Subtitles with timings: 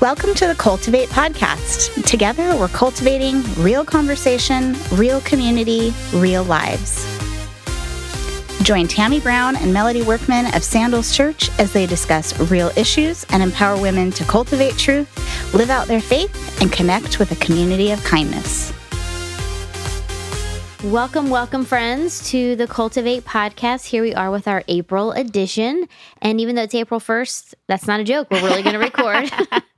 [0.00, 2.04] Welcome to the Cultivate podcast.
[2.04, 7.04] Together, we're cultivating real conversation, real community, real lives.
[8.62, 13.42] Join Tammy Brown and Melody Workman of Sandals Church as they discuss real issues and
[13.42, 15.12] empower women to cultivate truth,
[15.52, 18.72] live out their faith, and connect with a community of kindness.
[20.88, 23.84] Welcome, welcome, friends, to the Cultivate podcast.
[23.84, 25.86] Here we are with our April edition.
[26.22, 28.30] And even though it's April 1st, that's not a joke.
[28.30, 29.30] We're really going to record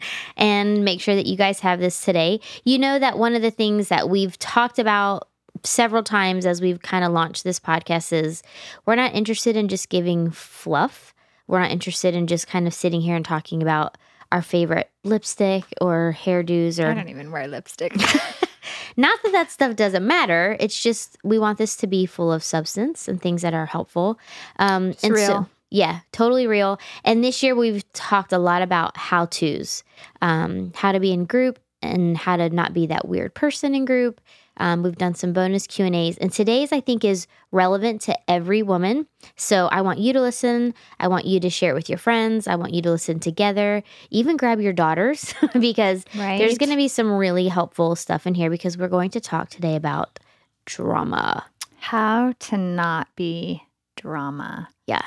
[0.36, 2.40] and make sure that you guys have this today.
[2.64, 5.26] You know that one of the things that we've talked about
[5.64, 8.44] several times as we've kind of launched this podcast is
[8.86, 11.12] we're not interested in just giving fluff.
[11.48, 13.98] We're not interested in just kind of sitting here and talking about
[14.32, 17.94] our favorite lipstick or hairdos or I don't even wear lipstick.
[18.96, 20.56] Not that that stuff doesn't matter.
[20.60, 24.18] It's just we want this to be full of substance and things that are helpful.
[24.58, 25.26] Um, It's and real.
[25.26, 26.78] so, yeah, totally real.
[27.04, 29.84] And this year we've talked a lot about how tos,
[30.20, 33.84] um, how to be in group and how to not be that weird person in
[33.84, 34.20] group.
[34.60, 38.30] Um, we've done some bonus Q and A's, and today's I think is relevant to
[38.30, 39.06] every woman.
[39.34, 40.74] So I want you to listen.
[41.00, 42.46] I want you to share it with your friends.
[42.46, 43.82] I want you to listen together.
[44.10, 48.50] Even grab your daughters because there's going to be some really helpful stuff in here
[48.50, 50.20] because we're going to talk today about
[50.66, 51.44] drama.
[51.78, 53.62] How to not be
[53.96, 54.68] drama.
[54.86, 55.02] Yeah.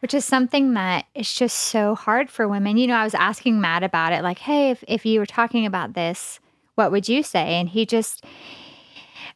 [0.00, 2.76] Which is something that is just so hard for women.
[2.76, 5.66] You know, I was asking Matt about it, like, hey, if, if you were talking
[5.66, 6.40] about this,
[6.74, 7.54] what would you say?
[7.54, 8.24] And he just,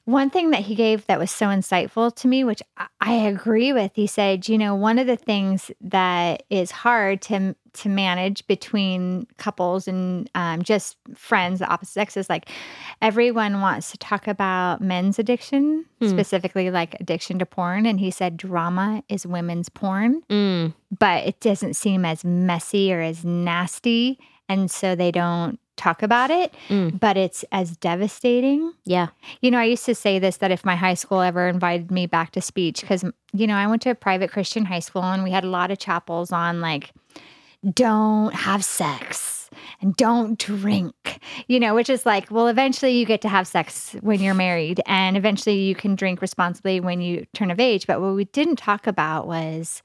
[0.04, 3.92] one thing that he gave that was so insightful to me, which I- agree with,
[3.94, 9.26] he said, you know, one of the things that is hard to to manage between
[9.38, 12.50] couples and um, just friends, the opposite sexes, like
[13.00, 16.08] everyone wants to talk about men's addiction, Hmm.
[16.08, 17.86] specifically like addiction to porn.
[17.86, 23.00] And he said drama is women's porn, Mm, but it doesn't seem as messy or
[23.00, 24.18] as nasty.
[24.50, 26.98] And so they don't talk about it, Mm.
[27.00, 28.72] but it's as devastating.
[28.84, 29.08] yeah.
[29.40, 32.06] You know, I used to say this that if my high school ever invited me
[32.06, 35.22] back to speech, because, you know, I went to a private Christian high school and
[35.24, 36.92] we had a lot of chapels on like,
[37.74, 39.48] don't have sex
[39.80, 43.94] and don't drink, you know, which is like, well, eventually you get to have sex
[44.00, 47.86] when you're married and eventually you can drink responsibly when you turn of age.
[47.86, 49.82] But what we didn't talk about was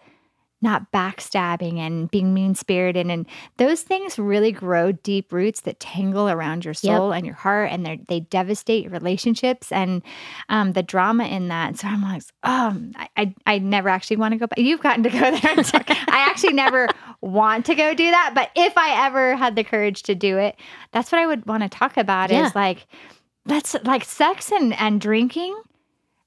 [0.62, 3.08] not backstabbing and being mean spirited.
[3.12, 6.98] And those things really grow deep roots that tangle around your Yep.
[6.98, 10.02] soul and your heart and they they devastate your relationships and
[10.50, 11.78] um, the drama in that.
[11.78, 14.58] So I'm like, oh, I, I, I never actually want to go back.
[14.58, 15.32] You've gotten to go there.
[16.10, 16.88] I actually never
[17.22, 18.32] want to go do that.
[18.34, 20.56] But if I ever had the courage to do it,
[20.92, 22.48] that's what I would want to talk about Yeah.
[22.48, 22.88] is like,
[23.46, 25.56] that's like sex and, and drinking.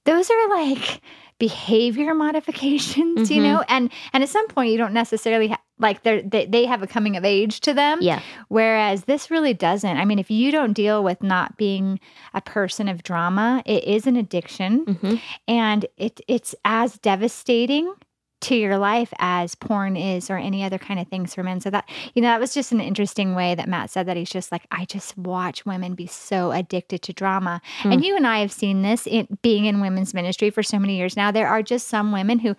[0.05, 1.01] Those are like
[1.41, 3.43] behavior modifications, you Mhm.
[3.43, 6.83] know, and and at some point you don't necessarily ha- like they're, they they have
[6.83, 7.99] a coming of age to them.
[8.01, 8.21] Yeah.
[8.49, 9.97] Whereas this really doesn't.
[9.97, 11.99] I mean, if you don't deal with not being
[12.35, 15.17] a person of drama, it is an addiction hmm
[15.49, 17.93] and it it's as devastating
[18.41, 21.61] to your life as porn is or any other kind of things for men.
[21.61, 24.31] So that you know, that was just an interesting way that Matt said that he's
[24.31, 27.61] just like, I just watch women be so addicted to drama.
[27.81, 27.93] Hmm.
[27.93, 30.97] And you and I have seen this in being in women's ministry for so many
[30.97, 31.31] years now.
[31.31, 32.57] There are just some women who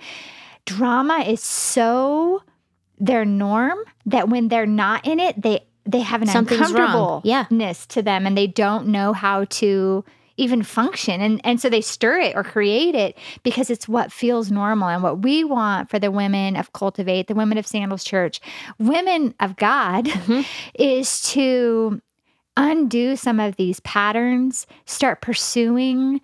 [0.66, 2.44] drama is so
[3.00, 7.22] their norm that when they're not in it, they they have an Something's wrong.
[7.24, 7.42] Yeah.
[7.42, 10.06] uncomfortableness to them and they don't know how to
[10.38, 14.52] even function and and so they stir it or create it because it's what feels
[14.52, 18.40] normal and what we want for the women of cultivate the women of sandals church
[18.80, 20.46] women of god Mhm.
[20.76, 22.02] is to
[22.58, 26.20] undo some of these patterns start pursuing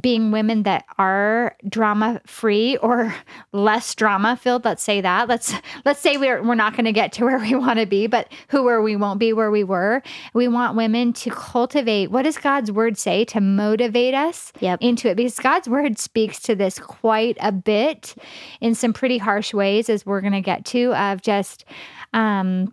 [0.00, 3.12] being women that are drama free or
[3.52, 5.28] less drama filled let's say that.
[5.28, 5.52] Let's
[5.84, 8.32] let's say we're we're not going to get to where we want to be but
[8.48, 10.02] who were we won't be where we were.
[10.34, 14.78] We want women to cultivate what does god's word say to motivate us Yep.
[14.82, 15.16] into it?
[15.16, 18.14] Because god's word speaks to this quite a bit
[18.60, 21.64] in some pretty harsh ways as we're going to get to of just
[22.12, 22.72] um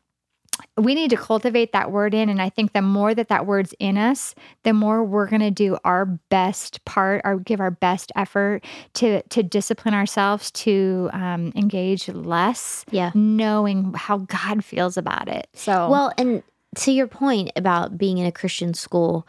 [0.77, 3.73] we need to cultivate that word in and i think the more that that word's
[3.79, 8.11] in us the more we're going to do our best part or give our best
[8.15, 8.63] effort
[8.93, 13.11] to to discipline ourselves to um, engage less Yeah.
[13.15, 16.43] knowing how god feels about it so Well, and
[16.75, 19.25] to your point about being in a Christian school,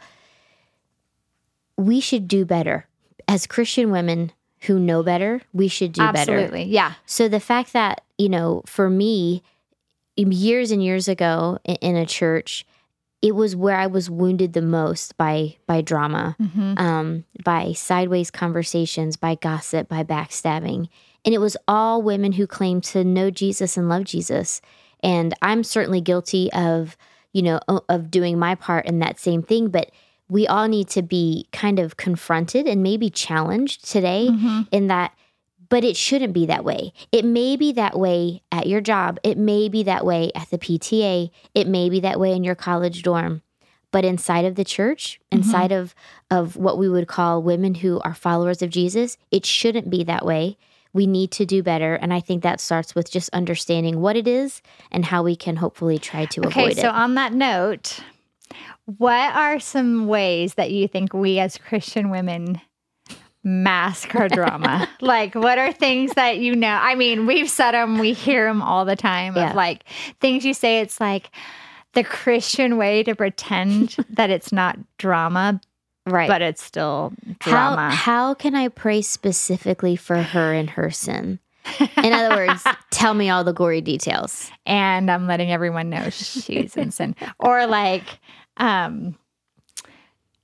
[1.76, 2.86] we should do better.
[3.26, 6.32] As Christian women who know better, we should do better.
[6.34, 9.42] absolutely yeah So the fact that, you know, for me,
[10.28, 12.64] years and years ago in, a church,
[13.22, 16.78] it was where I was wounded the most by by drama, Mhm.
[16.80, 20.88] um, by sideways conversations, by gossip, by backstabbing,
[21.24, 24.60] and it was all women who claimed to know Jesus and love Jesus.
[25.02, 26.96] And I'm certainly guilty of,
[27.32, 29.68] you know, of doing my part in that same thing.
[29.68, 29.90] But
[30.28, 34.66] we all need to be kind of confronted and maybe challenged today Mhm.
[34.70, 35.12] in that,
[35.70, 36.92] but it shouldn't be that way.
[37.12, 39.18] It may be that way at your job.
[39.22, 41.30] It may be that way at the PTA.
[41.54, 43.42] It may be that way in your college dorm.
[43.92, 45.38] But inside of the church, mm-hmm.
[45.38, 45.94] inside of,
[46.30, 50.26] of what we would call women who are followers of Jesus, it shouldn't be that
[50.26, 50.58] way.
[50.92, 51.94] We need to do better.
[51.94, 55.56] And I think that starts with just understanding what it is and how we can
[55.56, 56.72] hopefully try to Okay, avoid it.
[56.72, 58.00] Okay, so on that note,
[58.84, 62.60] what are some ways that you think we as Christian women
[63.42, 64.88] mask her drama?
[65.00, 66.68] like, what are things that you know?
[66.80, 69.50] I mean, we've said them, we hear them all the time Yeah.
[69.50, 69.84] of like
[70.20, 70.80] things you say.
[70.80, 71.30] It's like
[71.94, 75.60] the Christian way to pretend that it's not drama,
[76.06, 76.28] right.
[76.28, 77.90] but it's still how, drama.
[77.90, 81.38] how can I pray specifically for her and her sin?
[82.02, 84.50] In other words, tell me all the gory details.
[84.66, 87.14] and I'm letting everyone know she's in sin.
[87.38, 88.04] Or like,
[88.56, 89.16] um,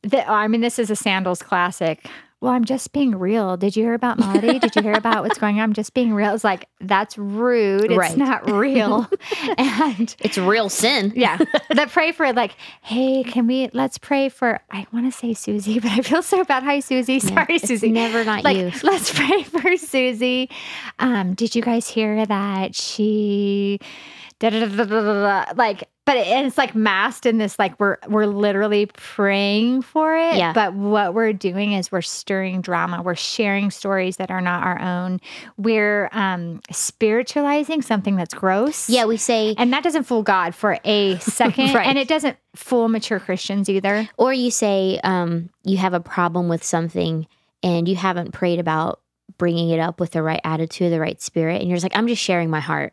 [0.02, 2.06] the, I mean, this is a sandals classic.
[2.42, 3.56] Well, I'm just being real.
[3.56, 4.58] Did you hear about Melody?
[4.58, 5.62] Did you hear about what's going on?
[5.62, 6.34] I'm just being real.
[6.34, 7.84] It's like that's rude.
[7.86, 8.16] It's Right.
[8.16, 9.08] not real.
[9.58, 11.14] and It's real sin.
[11.16, 11.38] yeah,
[11.70, 12.52] that pray for like,
[12.82, 13.70] hey, can we?
[13.72, 14.60] Let's pray for.
[14.70, 16.62] I want to say Susie, but I feel so bad.
[16.62, 17.20] Hi, Susie.
[17.20, 18.70] Sorry, It's Susie never not like you.
[18.82, 20.50] let's pray for Susie.
[20.98, 23.80] Um, did you guys hear that she
[24.38, 28.86] da, da, da, like but it, it's like masked in this like we're we're literally
[28.86, 30.36] praying for it.
[30.36, 30.52] Yeah.
[30.52, 33.02] but what we're doing is we're stirring drama.
[33.02, 35.20] We're sharing stories that are not our own.
[35.56, 38.88] We're um spiritualizing something that's gross.
[38.88, 41.74] Yeah, we say, and that doesn't fool God for a second.
[41.74, 41.86] Right.
[41.86, 44.08] and it doesn't fool mature Christians either.
[44.16, 47.26] Or you say, um, you have a problem with something
[47.62, 49.00] and you haven't prayed about
[49.38, 52.06] bringing it up with the right attitude, the right spirit, and you're just like, I'm
[52.06, 52.92] just sharing my heart.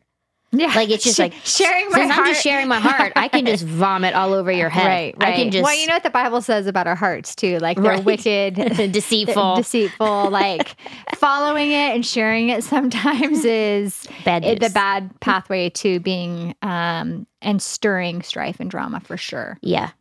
[0.53, 3.27] Yeah Like it's just like sharing my since heart I'm just sharing my heart, I
[3.27, 4.85] can just vomit all over your head.
[4.85, 5.33] Right, right.
[5.33, 7.57] I can just well, you know what the Bible says about our hearts too.
[7.59, 8.05] Like they're Right.
[8.05, 8.55] wicked,
[8.91, 10.29] deceitful, deceitful.
[10.29, 10.75] Like
[11.15, 17.27] following it and sharing it sometimes is bad it, the bad pathway to being um
[17.41, 19.57] and stirring strife and drama for sure.
[19.61, 19.91] Yeah.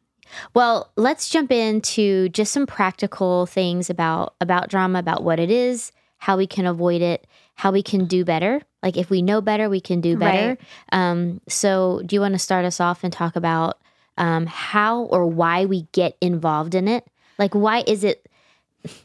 [0.55, 5.93] Well, let's jump into just some practical things about about drama, about what it is,
[6.19, 8.63] how we can avoid it, how we can do better.
[8.83, 10.59] Like if we know better, we can do better.
[10.91, 13.79] Um, so, do you want to start us off and talk about
[14.19, 17.07] um, how or why we get involved in it?
[17.39, 18.29] Like, why is it?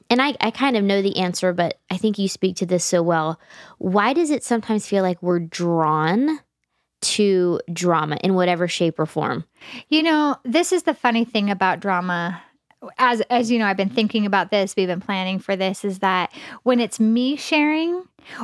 [0.10, 2.84] And I, I kind of know the answer, but I think you speak to this
[2.84, 3.40] so well.
[3.78, 6.40] Why does it sometimes feel like we're drawn
[7.00, 9.46] to drama in whatever shape or form?
[9.88, 12.42] You know, this is the funny thing about drama.
[12.98, 16.00] As as you know, I've been thinking about this, we've been planning for this is
[16.00, 16.32] that
[16.64, 18.04] when it's me sharing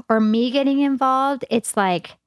[0.10, 2.18] or me getting involved, it's like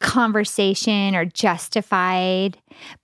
[0.00, 2.58] conversation or justified.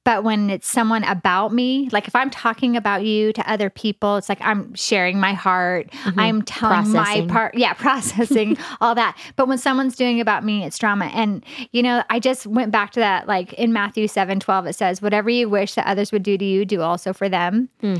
[0.04, 4.16] But when it's someone about me, like if I'm talking about you to other people,
[4.16, 5.88] it's like I'm sharing my heart.
[6.16, 7.26] I'm telling Processing.
[7.26, 7.54] my part.
[7.54, 9.16] Yeah, processing all that.
[9.36, 11.06] But when someone's doing about me, it's drama.
[11.06, 13.26] And, you know, I just went back to that.
[13.26, 16.44] Like in Matthew 7 12, it says, Whatever you wish that others would do to
[16.44, 17.68] you, do also for them.
[17.80, 17.96] Hmm.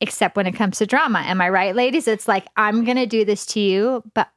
[0.00, 1.20] Except when it comes to drama.
[1.20, 2.06] Am I right, ladies?
[2.06, 4.28] It's like, I'm going to do this to you, but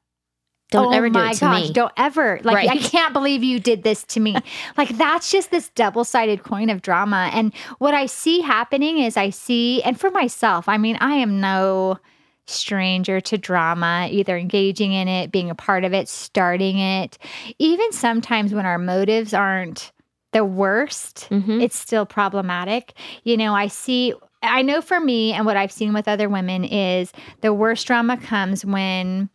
[0.72, 1.74] Don't oh ever do it to gosh, me.
[1.74, 2.40] Don't ever.
[2.44, 4.36] Like, I can't believe you did this to me.
[4.78, 7.32] like, that's just this double sided coin of drama.
[7.34, 11.40] And what I see happening is I see, and for myself, I mean, I am
[11.40, 11.98] no
[12.46, 17.18] stranger to drama, either engaging in it, being a part of it, starting it.
[17.58, 19.92] Even sometimes when our motives aren't
[20.34, 21.62] the worst, Mhm.
[21.62, 22.94] it's still problematic.
[23.24, 26.64] You know, I see, I know for me, and what I've seen with other women
[26.64, 27.12] is
[27.42, 29.30] the worst drama comes when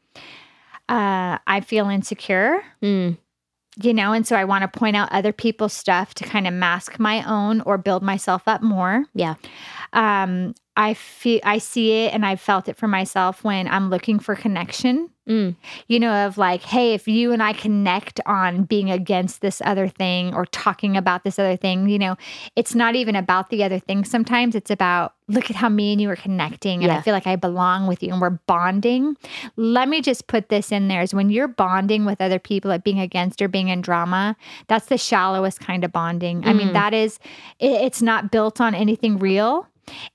[0.88, 3.16] uh, I feel insecure, Mm,
[3.82, 6.54] you know, and so I want to point out other people's stuff to kind of
[6.54, 9.06] mask my own or build myself up more.
[9.14, 9.34] yeah.
[9.92, 14.18] Um, I feel I see it and I've felt it for myself when I'm looking
[14.18, 15.10] for connection.
[15.28, 15.56] Mm,
[15.88, 19.88] You know, of like, hey, if you and I connect on being against this other
[19.88, 22.16] thing or talking about this other thing, you know,
[22.56, 24.04] it's not even about the other thing.
[24.04, 27.26] Sometimes it's about, look at how me and you are connecting and I feel like
[27.26, 29.16] I belong with you and we're bonding.
[29.56, 32.84] Let me just put this in there is when you're bonding with other people at
[32.84, 36.44] being against or being in drama, that's the shallowest kind of bonding.
[36.44, 36.72] I mean, Mm.
[36.74, 37.18] that is,
[37.60, 39.66] it, it's not built on anything real.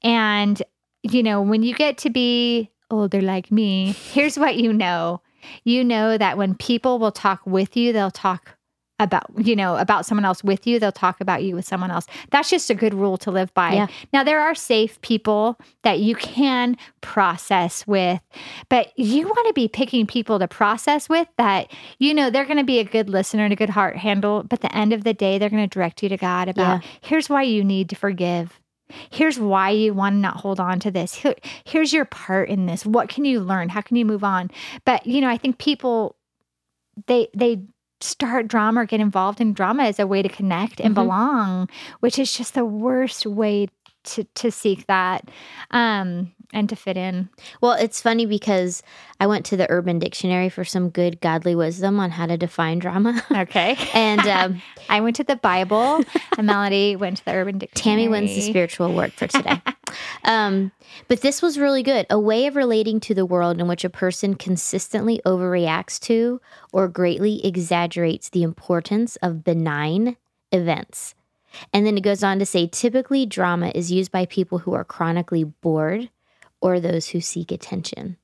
[0.04, 0.62] And,
[1.04, 5.22] you know, when you get to be older like me, here's what you know.
[5.64, 8.56] You know that when people will talk with you, they'll talk
[9.02, 12.06] about you know about someone else with you they'll talk about you with someone else
[12.32, 13.88] that's just a good rule to live by Yeah.
[14.12, 18.20] now there are safe people that you can process with
[18.68, 22.58] but you want to be picking people to process with that you know they're going
[22.58, 25.06] to be a good listener and a good heart handle but at the end of
[25.06, 27.96] the day they're going to direct you to god about here's why you need to
[27.96, 28.59] forgive
[29.10, 31.24] here's why you want to not hold on to this.
[31.64, 32.86] Here's your part in this.
[32.86, 33.70] What can you learn?
[33.70, 34.50] How can you move on?
[34.86, 36.16] But you know i think people
[37.08, 37.62] they they
[38.02, 40.96] start drama or get involved in drama as a way to connect and Mhm.
[40.96, 41.70] belong
[42.00, 43.68] which is just the worst way
[44.06, 45.30] to to seek that.
[45.72, 47.30] Um and to fit in
[47.62, 48.82] Well, it's funny because
[49.20, 52.80] I went to the Urban Dictionary for some good godly wisdom on how to define
[52.80, 53.22] drama.
[53.32, 56.04] okay and um, i went to the bible
[56.38, 59.62] and melody went to the urban dictionary Tammy wins the spiritual work for today.
[60.24, 60.72] um,
[61.08, 62.06] but this was really good.
[62.10, 66.42] A way of relating to the world in which a person consistently overreacts to
[66.72, 70.18] or greatly exaggerates the importance of benign
[70.52, 71.16] events.
[71.74, 74.84] And then it goes on to say typically drama is used by people who are
[74.84, 76.10] chronically bored
[76.62, 78.18] or those who seek attention.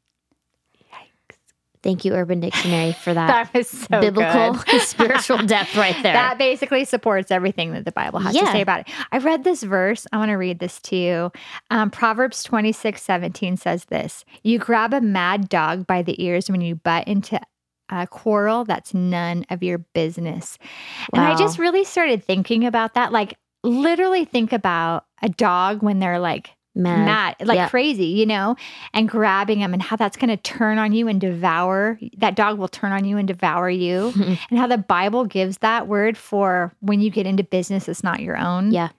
[0.78, 1.38] Yikes.
[1.84, 6.14] Thank you, Urban Dictionary, for that, that was so biblical spiritual depth right there.
[6.14, 8.88] That basically supports everything that the Bible has to say about it.
[9.12, 10.08] I read this verse.
[10.12, 11.32] I want to read this to you.
[11.70, 16.62] Um, Proverbs 26 17 says this You grab a mad dog by the ears when
[16.62, 17.40] you butt into
[17.90, 20.58] a quarrel that's none of your business.
[21.14, 23.12] And I just really started thinking about that.
[23.12, 27.06] Like, literally think about a dog when they're like Mad.
[27.06, 27.70] mad, like Yeah.
[27.70, 28.56] crazy, you know,
[28.94, 31.98] and grabbing them and how that's going to turn on you and devour.
[32.18, 34.12] That dog will turn on you and devour you.
[34.50, 38.20] and how the Bible gives that word for when you get into business that's not
[38.20, 38.72] your own.
[38.72, 38.90] Yeah.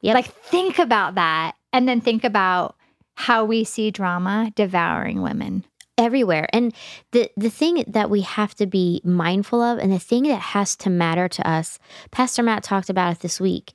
[0.00, 0.14] yeah.
[0.14, 1.54] Like, think about that.
[1.72, 2.76] And then think about
[3.14, 5.64] how we see drama devouring women.
[5.98, 6.72] everywhere and
[7.12, 10.74] the the thing that we have to be mindful of and the thing that has
[10.74, 11.78] to matter to us
[12.10, 13.72] pastor matt talked about it this week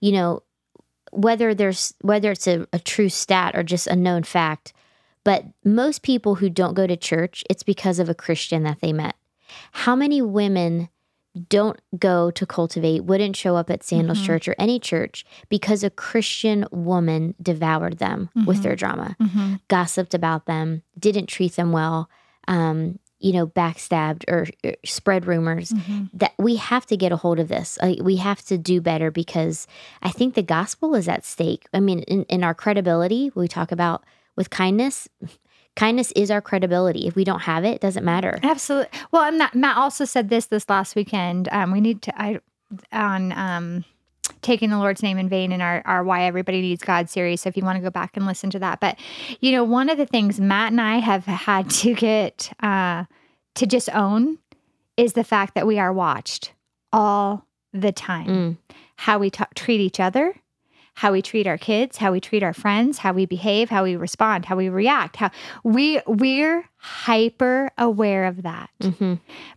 [0.00, 0.42] you know
[1.12, 4.72] whether there's whether it's a, a true stat or just a known fact
[5.24, 8.92] but most people who don't go to church it's because of a christian that they
[8.92, 9.14] met
[9.72, 10.88] how many women
[11.48, 14.26] don't go to cultivate wouldn't show up at sandals Mhm.
[14.26, 18.62] church or any church because a christian woman devoured them with Mhm.
[18.62, 19.54] their drama Mm-hmm.
[19.68, 22.08] gossiped about them, didn't treat them well,
[22.48, 25.70] um, you know, backstabbed or, or spread rumors.
[25.70, 26.04] Mm-hmm.
[26.14, 27.78] That we have to get a hold of this.
[27.80, 29.66] Uh, we have to do better because
[30.02, 31.66] I think the gospel is at stake.
[31.74, 34.04] I mean, in, in our credibility, we talk about
[34.36, 35.08] with kindness.
[35.76, 37.06] Kindness is our credibility.
[37.06, 38.38] If we don't have it, it doesn't matter.
[38.42, 38.98] Absolutely.
[39.12, 41.48] Well, and that, Matt also said this this last weekend.
[41.52, 42.40] Um, we need to I
[42.92, 43.84] on um,
[44.48, 47.42] taking the Lord's name in vain in our our Why Everybody Needs God series.
[47.42, 48.98] So if you want to go back and listen to that, but
[49.40, 53.04] you know, one of the things Matt and I have had to get uh,
[53.56, 54.38] to just own
[54.96, 56.52] is the fact that we are watched
[56.92, 58.26] all the time.
[58.26, 58.56] Mm.
[58.96, 60.34] How we ta- treat each other.
[60.98, 63.94] How we treat our kids, how we treat our friends, how we behave, how we
[63.94, 65.30] respond, how we react, how
[65.62, 68.70] we we're hyper aware of that.
[68.82, 69.14] hmm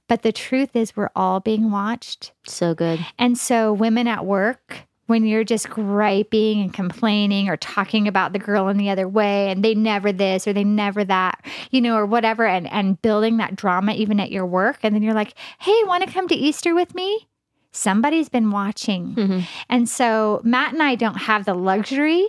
[0.08, 2.32] But the truth is, we're all being watched.
[2.46, 3.04] So good.
[3.18, 8.40] And so, women at work, when you're just griping and complaining or talking about the
[8.40, 11.96] girl in the other way and they never this or they never that, you know,
[11.96, 14.78] or whatever, and, and building that drama even at your work.
[14.84, 17.28] And then you're like, hey, want to come to Easter with me?
[17.72, 19.16] Somebody's been watching.
[19.16, 19.44] Mhm.
[19.70, 22.28] And so, Matt and I don't have the luxury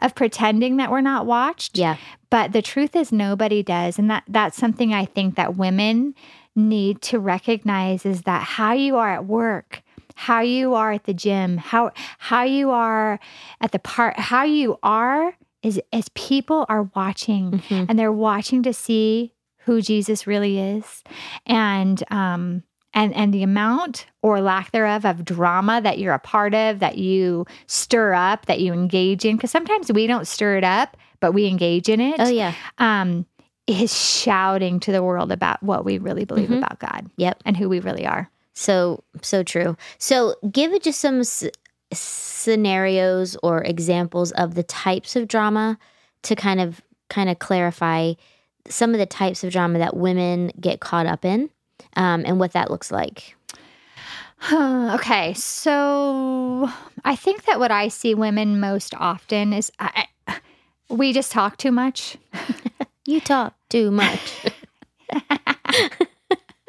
[0.00, 1.96] of pretending that we're not watched Yeah.
[2.30, 6.14] but the truth is nobody does and that that's something i think that women
[6.54, 9.82] need to recognize is that how you are at work
[10.14, 13.18] how you are at the gym how how you are
[13.60, 17.86] at the part how you are is as people are watching Mhm.
[17.88, 19.32] and they're watching to see
[19.64, 21.02] who jesus really is
[21.44, 22.62] and um
[22.94, 26.98] and and the amount or lack thereof of drama that you're a part of that
[26.98, 31.32] you stir up that you engage in because sometimes we don't stir it up but
[31.32, 32.54] we engage in it Oh yeah.
[32.78, 33.26] um
[33.66, 36.58] is shouting to the world about what we really believe Mhm.
[36.58, 37.42] about god Yep.
[37.44, 39.76] and who we really are So so true.
[39.98, 41.44] So give it just some s-
[41.92, 45.78] scenarios or examples of the types of drama
[46.22, 46.80] to kind of
[47.10, 48.14] kind of clarify
[48.68, 51.50] some of the types of drama that women get caught up in
[51.96, 53.34] um, and what that looks like.
[54.52, 56.70] okay so
[57.04, 60.38] i think that what i see women most often is I, I-
[60.88, 62.16] we just talk too much
[63.06, 64.44] You talk too much.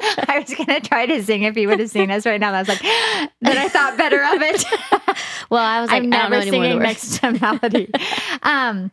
[0.02, 2.54] I was gonna try to sing if you would have seen us right now.
[2.54, 2.80] I was like,
[3.42, 4.64] then I thought better of it.
[5.50, 7.90] well, I was like, I'm I don't know never singing next to Melody.
[8.42, 8.90] um,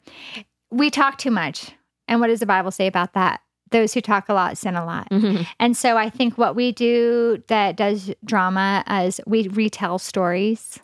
[0.71, 1.71] we talk too much,
[2.09, 3.39] and what does the Bible say about that?
[3.71, 5.09] Those who talk a lot sin a lot.
[5.09, 5.45] Mhm.
[5.59, 10.79] And so I think what we do that does drama is we retell stories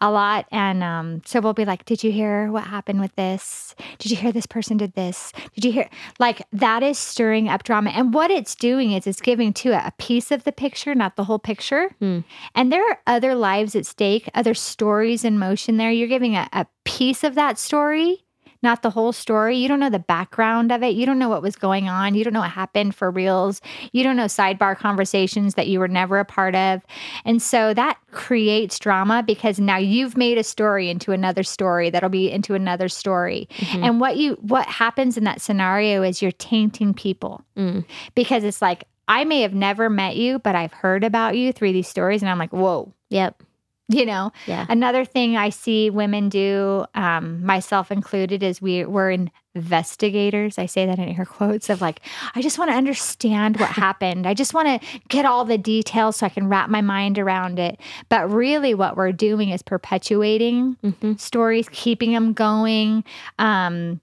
[0.00, 0.46] a lot.
[0.50, 3.74] And um, so we'll be like, Did you hear what happened with this?
[3.98, 5.32] Did you hear this person did this?
[5.54, 5.88] Did you hear?
[6.18, 7.90] Like that is stirring up drama.
[7.90, 11.16] And what it's doing is it's giving to it a piece of the picture, not
[11.16, 11.90] the whole picture.
[12.00, 12.20] Hmm.
[12.54, 15.90] And there are other lives at stake, other stories in motion there.
[15.90, 18.24] You're giving a, a piece of that story
[18.62, 19.56] not the whole story.
[19.56, 20.94] You don't know the background of it.
[20.94, 22.14] You don't know what was going on.
[22.14, 23.60] You don't know what happened for reals.
[23.92, 26.82] You don't know sidebar conversations that you were never a part of.
[27.24, 32.08] And so that creates drama because now you've made a story into another story that'll
[32.08, 33.48] be into another story.
[33.58, 33.84] Mhm.
[33.84, 37.84] And what you what happens in that scenario is you're tainting people Mm.
[38.14, 41.72] because it's like I may have never met you, but I've heard about you through
[41.72, 43.42] these stories and I'm like, "Whoa." Yep.
[43.90, 44.66] You know, Yeah.
[44.68, 49.10] Another thing I see women do, um, myself included, is we we're
[49.54, 50.58] investigators.
[50.58, 52.00] I say that in air quotes of like,
[52.34, 54.26] I just want to understand what happened.
[54.26, 57.58] I just want to get all the details so I can wrap my mind around
[57.58, 57.80] it.
[58.10, 63.04] But really, what we're doing is perpetuating hmm stories, keeping them going.
[63.38, 64.00] Um,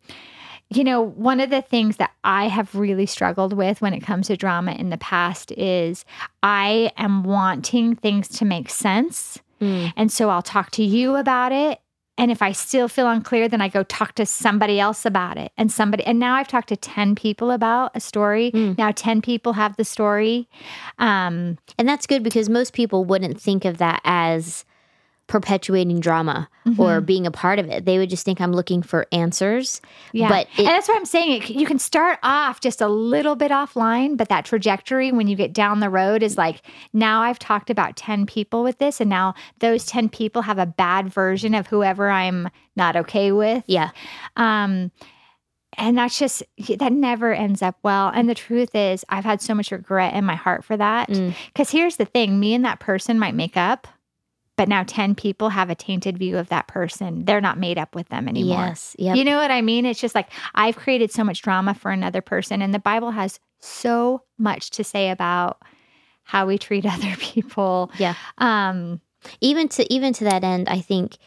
[0.70, 4.28] you know, one of the things that I have really struggled with when it comes
[4.28, 6.06] to drama in the past is
[6.42, 9.40] I am wanting things to make sense.
[9.62, 9.94] Mm.
[9.96, 11.80] And so I'll talk to you about it.
[12.18, 15.52] And if I still feel unclear, then I go talk to somebody else about it.
[15.58, 18.52] And somebody, and now I've talked to 10 people about a story.
[18.52, 18.78] Mm.
[18.78, 20.48] Now 10 people have the story.
[20.98, 24.64] Um, And that's good because most people wouldn't think of that as
[25.28, 27.06] perpetuating drama or Mm-hmm.
[27.06, 27.86] being a part of it.
[27.86, 29.82] They would just think I'm looking for answers.
[30.14, 30.30] yeah.
[30.30, 31.42] But it, and that's what I'm saying.
[31.44, 35.36] It, you can start off just a little bit offline, but that trajectory when you
[35.36, 36.62] get down the road is like,
[36.94, 39.00] now I've talked about 10 people with this.
[39.02, 43.64] And now those 10 people have a bad version of whoever I'm not okay with.
[43.68, 43.92] yeah.
[44.38, 44.92] Um,
[45.78, 46.42] and that's just
[46.78, 48.10] that never ends up well.
[48.16, 51.10] And the truth is, I've had so much regret in my heart for that.
[51.10, 51.36] Mm.
[51.48, 53.86] Because here's the thing: me and that person might make up,
[54.58, 57.26] but now ten people have a tainted view of that person.
[57.26, 58.66] They're not made up with them anymore.
[58.68, 58.96] Yes.
[58.98, 59.18] Yep.
[59.18, 59.86] You know what I mean?
[59.86, 63.40] It's just like I've created so much drama for another person, and the Bible has
[63.60, 65.62] so much to say about
[66.24, 67.92] how we treat other people.
[67.98, 68.16] Yeah.
[68.38, 69.02] Um,
[69.42, 71.18] even to even to that end, I think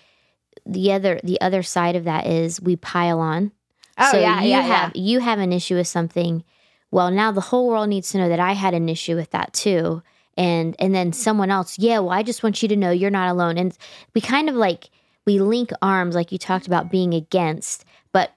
[0.67, 3.53] the other the other side of that is we pile on.
[3.99, 6.45] oh so yeah, you yeah, have you have an issue with something.
[6.91, 9.53] Well, now the whole world needs to know that I had an issue with that
[9.53, 10.03] too.
[10.38, 13.29] And and then someone else, yeah, well, I just want you to know you're not
[13.29, 13.59] alone.
[13.59, 13.77] And
[14.14, 14.88] we kind of like
[15.27, 18.31] we link arms like you talked about being against, but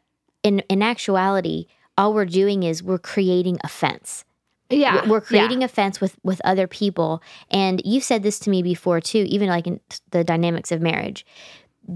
[0.44, 4.26] in in actuality, all we're doing is we're creating offense.
[4.72, 5.06] yeah.
[5.08, 5.28] We're- yeah.
[5.28, 7.22] creating a fence with with other people.
[7.52, 11.26] And you've said this to me before too, even like in the dynamics of marriage.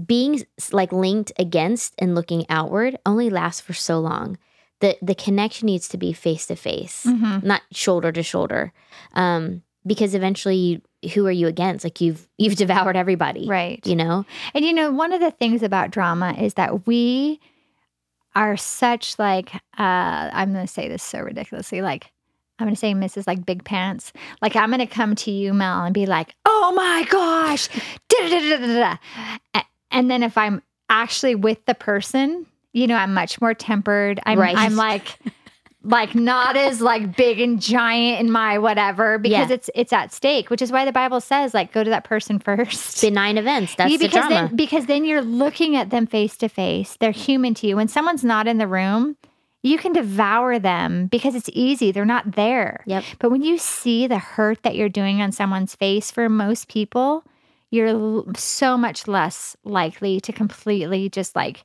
[0.06, 4.36] Being like linked against and looking outward only lasts for so long.
[4.80, 7.42] The the connection needs to be face to face, Mhm.
[7.42, 8.72] not shoulder to shoulder.
[9.14, 10.82] Um, because eventually
[11.14, 11.84] who are you against?
[11.84, 13.46] Like you've you've devoured everybody.
[13.48, 13.84] right.
[13.86, 14.24] You know?
[14.54, 17.40] And you know, one of the things about drama is that we
[18.34, 22.12] are such like uh I'm going to say this so ridiculously like
[22.58, 23.26] I'm going to say Mrs.
[23.26, 24.12] like big pants.
[24.40, 27.68] Like I'm going to come to you Mel and be like, "Oh my gosh."
[29.90, 34.20] And then if I'm actually with the person, you know, I'm much more tempered.
[34.24, 34.56] I'm Right.
[34.56, 35.18] I'm like
[35.86, 39.54] like not as like big and giant in my whatever because Yeah.
[39.54, 42.38] it's it's at stake, which is why the Bible says like go to that person
[42.48, 43.00] first.
[43.00, 43.74] Benign events.
[43.76, 44.48] That's Yeah, the because drama.
[44.48, 46.96] then because then you're looking at them face to face.
[47.00, 47.76] They're human to you.
[47.76, 49.16] When someone's not in the room,
[49.62, 51.90] you can devour them because it's easy.
[51.90, 52.84] They're not there.
[52.86, 53.04] Yep.
[53.18, 57.24] But when you see the hurt that you're doing on someone's face, for most people,
[57.70, 61.64] you're l- so much less likely to completely just like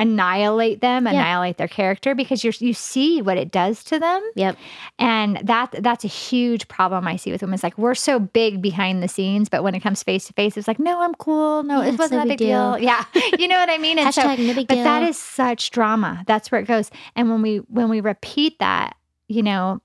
[0.00, 1.12] annihilate them, Yeah.
[1.12, 4.22] annihilate their character because you're you see what it does to them.
[4.34, 4.56] Yep.
[4.98, 7.54] And that that's a huge problem I see with women.
[7.54, 10.56] It's like we're so big behind the scenes, but when it comes face to face,
[10.56, 11.62] it's like, no, I'm cool.
[11.62, 12.74] No, Yeah, it wasn't no that big big deal.
[12.76, 12.84] deal.
[12.84, 13.04] Yeah.
[13.38, 13.98] You know what I mean?
[13.98, 14.84] And so Hashtag no big but deal.
[14.84, 16.24] that is such drama.
[16.26, 16.90] That's where it goes.
[17.14, 18.96] And when we when we repeat that,
[19.28, 19.80] you know,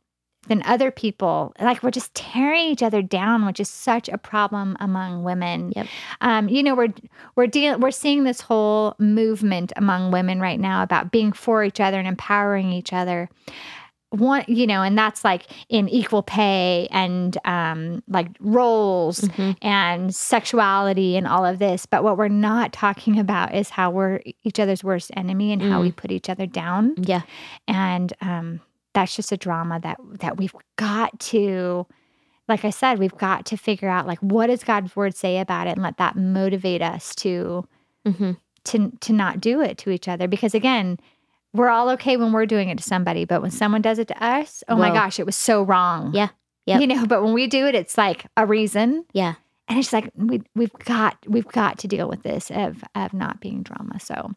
[0.48, 4.78] then other people like we're just tearing each other down, which is such a problem
[4.80, 5.74] among women.
[5.76, 5.88] Yep.
[6.22, 6.94] Um, you know, we're
[7.36, 11.80] we're dealing we're seeing this whole movement among women right now about being for each
[11.80, 13.30] other and empowering each other.
[14.12, 19.58] One, you know, and that's like in equal pay and um, like roles Mhm.
[19.62, 21.86] and sexuality and all of this.
[21.86, 25.82] But what we're not talking about is how we're each other's worst enemy and how
[25.82, 26.94] we put each other down.
[26.98, 27.24] Yeah.
[27.68, 28.62] And um,
[28.96, 31.86] that's just a drama that that we've got to,
[32.48, 35.68] like I said, we've got to figure out like what does God's word say about
[35.68, 37.68] it and let that motivate us to
[38.06, 38.32] hmm
[38.64, 40.98] to to not do it to each other because again
[41.54, 44.24] we're all okay when we're doing it to somebody, but when someone does it to
[44.24, 46.12] us, oh my gosh, it was so wrong.
[46.14, 46.30] Yeah.
[46.66, 46.82] Yep.
[46.82, 49.06] You know, but when we do it, it's like a reason.
[49.14, 49.36] Yeah.
[49.68, 53.40] And it's like we we've got we've got to deal with this of of not
[53.40, 54.00] being drama.
[54.00, 54.32] So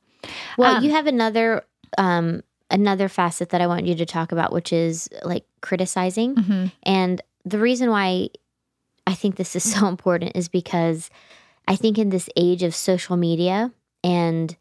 [0.57, 1.65] Well, Um, you have another
[1.97, 6.35] um another facet that I want you to talk about, which is like criticizing.
[6.37, 6.73] mhm.
[6.83, 8.29] And the reason why
[9.07, 11.11] I think this is so important is because
[11.67, 13.73] I think in this age of social media
[14.05, 14.57] and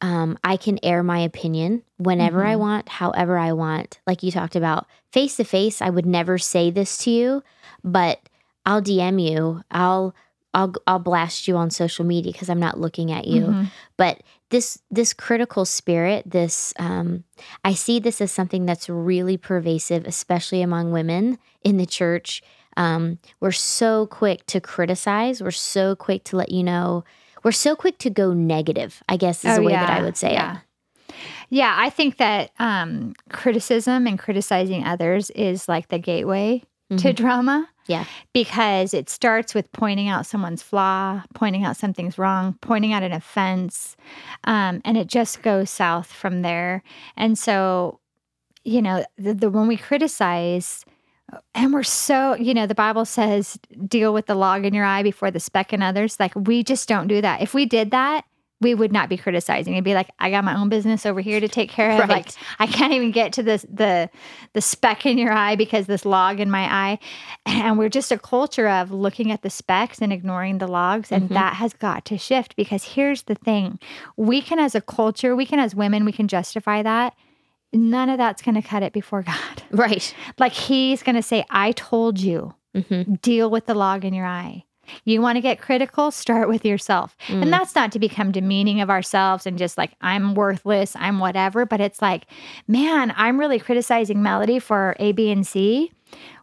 [0.00, 2.58] um, I can air my opinion whenever I Mhm.
[2.60, 4.00] want, however I want.
[4.06, 7.42] Like you talked about face to face, I would never say this to you,
[7.82, 8.20] but
[8.66, 9.62] I'll DM you.
[9.70, 10.14] I'll
[10.52, 13.70] I'll I'll blast you on social media because I'm not looking at you Mhm.
[13.96, 14.22] but
[14.54, 17.24] this this critical spirit this um,
[17.64, 22.40] i see this as something that's really pervasive especially among women in the church
[22.76, 27.02] um, we're so quick to criticize we're so quick to let you know
[27.42, 30.16] we're so quick to go negative i guess is Oh, the way that i would
[30.16, 30.56] say yeah.
[30.56, 30.60] it
[31.50, 36.62] Yeah, I think that um, criticism and criticizing others is like the gateway
[37.02, 37.14] to Mhm.
[37.16, 37.68] drama.
[37.86, 38.04] Yeah.
[38.32, 43.12] Because it starts with pointing out someone's flaw, pointing out something's wrong, pointing out an
[43.12, 43.96] offense,
[44.44, 46.82] um, and it just goes south from there.
[47.16, 48.00] And so,
[48.64, 50.84] you know, the, the when we criticize,
[51.54, 55.02] and we're so, you know, the Bible says deal with the log in your eye
[55.02, 56.18] before the speck in others.
[56.20, 57.42] Like we just don't do that.
[57.42, 58.24] If we did that,
[58.64, 59.74] we would not be criticizing.
[59.74, 61.98] It'd be like, I got my own business over here to take care of.
[62.00, 62.08] Right.
[62.08, 64.10] Like I can't even get to this the
[64.54, 66.98] the speck in your eye because this log in my eye.
[67.46, 71.12] And we're just a culture of looking at the specks and ignoring the logs.
[71.12, 71.34] And Mhm.
[71.34, 73.78] that has got to shift because here's the thing.
[74.16, 77.14] We can as a culture, we can as women, we can justify that.
[77.72, 79.62] None of that's gonna cut it before God.
[79.70, 84.26] right Like he's gonna say, I told you hmm deal with the log in your
[84.26, 84.64] eye.
[85.04, 86.10] You want to get critical?
[86.10, 87.16] Start with yourself.
[87.28, 87.42] Mm.
[87.42, 91.66] And that's not to become demeaning of ourselves and just like, I'm worthless, I'm whatever.
[91.66, 92.26] But it's like,
[92.68, 95.92] man, I'm really criticizing Melody for A, B, and C.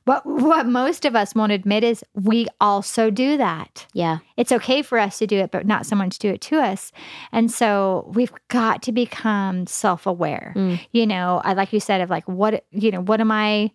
[0.06, 3.86] What, what most of us won't admit is we also do that.
[3.94, 6.60] yeah It's okay for us to do it, but not someone to do it to
[6.60, 6.92] us.
[7.32, 10.54] And so we've got to become self aware.
[10.56, 10.80] Mm.
[10.92, 13.72] You know, I like you said, of like, what, you know, what am I,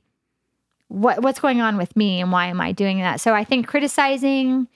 [0.89, 3.21] what what's going on with me and why am I doing that?
[3.21, 4.69] So I think criticizing,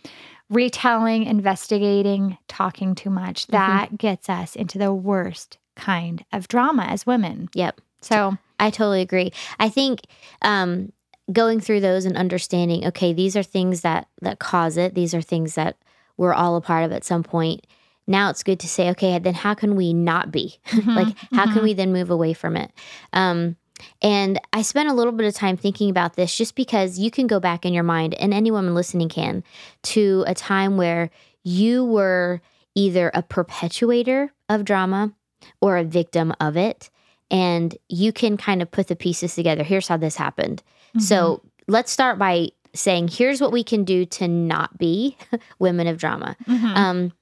[0.49, 7.07] retelling, investigating, talking too much, that gets us into the worst kind of drama as
[7.07, 7.49] women.
[7.55, 9.33] yep So I totally agree.
[9.59, 10.01] I think
[10.43, 10.93] um,
[11.33, 14.95] going through those and understanding, okay, these are things that that cause it.
[14.95, 15.77] These are things that
[16.17, 17.67] we're all a part of at some point.
[18.07, 20.59] Now it's good to say, okay, then how can we not be?
[20.87, 22.73] like, how can we then move away from it?
[23.13, 23.57] Um,
[24.03, 27.27] and I spent a little bit of time thinking about this just because you can
[27.27, 29.43] go back in your mind, and any woman listening can,
[29.85, 31.11] to a time where
[31.43, 32.41] you were
[32.75, 35.13] either a perpetuator of drama
[35.61, 36.91] or a victim of it.
[37.31, 39.63] And you can kind of put the pieces together.
[39.63, 40.63] Here's how this happened.
[40.99, 45.17] So let's start by saying, here's what we can do to not be
[45.61, 46.37] women of drama.
[46.49, 46.77] Mhm.
[46.77, 47.13] Um,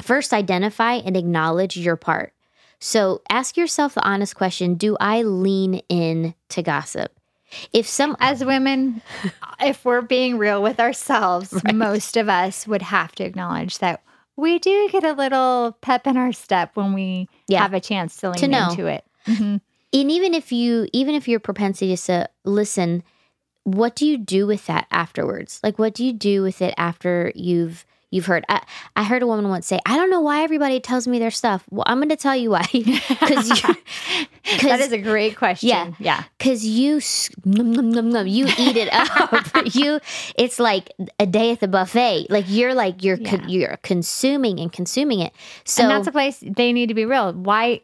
[0.00, 2.32] first, identify and acknowledge your part.
[2.82, 7.12] So ask yourself the honest question Do I lean in to gossip?
[7.72, 9.02] If some, as women,
[9.60, 11.74] if we're being real with ourselves, Right.
[11.74, 14.02] most of us would have to acknowledge that
[14.36, 17.60] we do get a little pep in our step when we Yeah.
[17.62, 18.70] have a chance to lean To know.
[18.70, 19.04] into it.
[19.28, 19.60] Mhm.
[19.94, 23.04] and even if you, even if your propensity is to listen,
[23.62, 25.60] what do you do with that afterwards?
[25.62, 28.44] Like, what do you do with it after you've you've heard?
[28.48, 28.62] I,
[28.94, 31.64] I heard a woman once say, "I don't know why everybody tells me their stuff."
[31.70, 33.48] Well, I'm going to tell you why, because
[34.62, 35.68] that is a great question.
[35.70, 35.92] Yeah.
[35.98, 36.22] Yeah.
[36.38, 37.00] because you
[37.44, 39.98] num, num, num, you eat it up you
[40.36, 43.46] it's like a day at the buffet like you're like you're Yeah.
[43.46, 45.32] you're consuming and consuming it
[45.64, 47.32] so and that's a place they need to be real.
[47.32, 47.80] Why?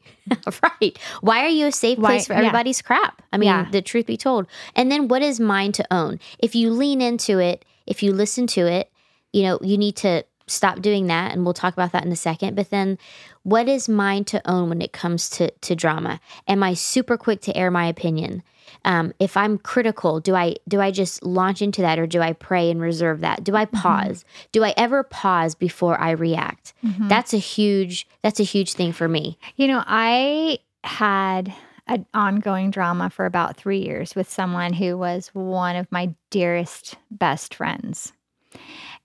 [0.62, 2.41] right why are you a safe Why- place for yeah.
[2.41, 3.67] everybody's crap i mean Yeah.
[3.71, 7.38] the truth be told and then what is mine to own if you lean into
[7.38, 8.91] it if you listen to it
[9.33, 12.17] you know you need to stop doing that and we'll talk about that in a
[12.17, 12.99] second but then
[13.43, 16.21] what is mine to own when it comes to to drama?
[16.47, 18.43] Am i super quick to air my opinion?
[18.85, 22.33] Um, if i'm critical do i do i just launch into that or do i
[22.35, 23.43] pray and reserve that?
[23.45, 24.25] Do i pause?
[24.53, 26.75] Do i ever pause before i react?
[27.09, 29.38] That's a huge that's a huge thing for me.
[29.57, 31.53] You know, I had
[31.87, 36.97] an ongoing drama for about three years with someone who was one of my dearest
[37.11, 38.12] best friends.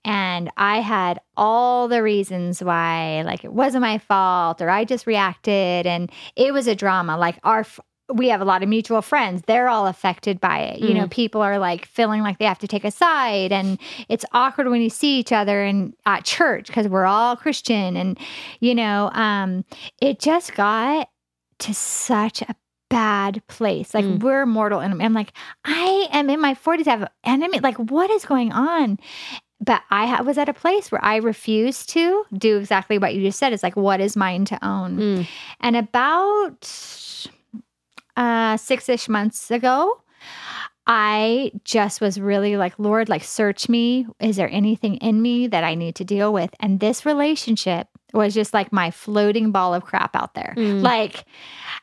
[0.04, 5.06] And I had all the reasons why, like, it wasn't my fault or I just
[5.06, 5.86] reacted.
[5.86, 7.16] And it was a drama.
[7.16, 7.80] Like, our, f-
[8.12, 9.42] we have a lot of mutual friends.
[9.46, 10.80] They're all affected by it.
[10.80, 13.50] You know, people are like feeling like they have to take a side.
[13.50, 13.78] And
[14.10, 17.96] it's awkward when you see each other and at church because we're all Christian.
[17.96, 18.18] And,
[18.60, 19.64] you know, um,
[20.02, 21.08] it just got
[21.60, 22.54] to such a
[22.90, 23.94] bad place.
[23.94, 24.20] Like Mm.
[24.22, 25.32] we're mortal and I'm like,
[25.64, 27.58] I am in my 40s, I have an enemy.
[27.60, 28.98] Like, what is going on?
[29.60, 33.38] But I was at a place where I refused to do exactly what you just
[33.38, 33.52] said.
[33.52, 34.98] It's like, what is mine to own?
[34.98, 35.28] Mm.
[35.60, 37.26] And about
[38.16, 40.00] uh, six ish months ago,
[40.86, 44.06] I just was really like, Lord, like, search me.
[44.20, 46.50] Is there anything in me that I need to deal with?
[46.60, 50.54] And this relationship was just like my floating ball of crap out there.
[50.58, 50.82] Mm.
[50.82, 51.24] Like,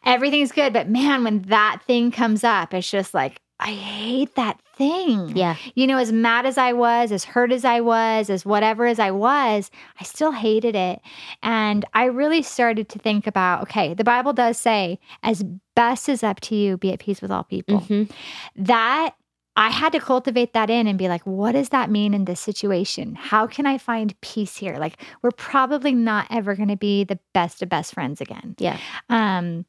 [0.05, 0.71] everything's good.
[0.71, 5.55] But man, when that thing comes up, it's just like, I hate that thing Yeah.
[5.75, 8.97] you know, as mad as I was, as hurt as I was, as whatever as
[8.99, 9.69] I was,
[9.99, 10.99] I still hated it.
[11.43, 15.43] And I really started to think about okay, the Bible does say, as
[15.75, 17.81] best is up to you, be at peace with all people.
[17.81, 18.11] Mhm.
[18.55, 19.13] That
[19.55, 22.39] I had to cultivate that in and be like, what does that mean in this
[22.39, 23.15] situation?
[23.15, 24.77] How can I find peace here?
[24.77, 28.77] Like, we're probably not ever going to be the best of best friends again Yeah.
[29.09, 29.65] um,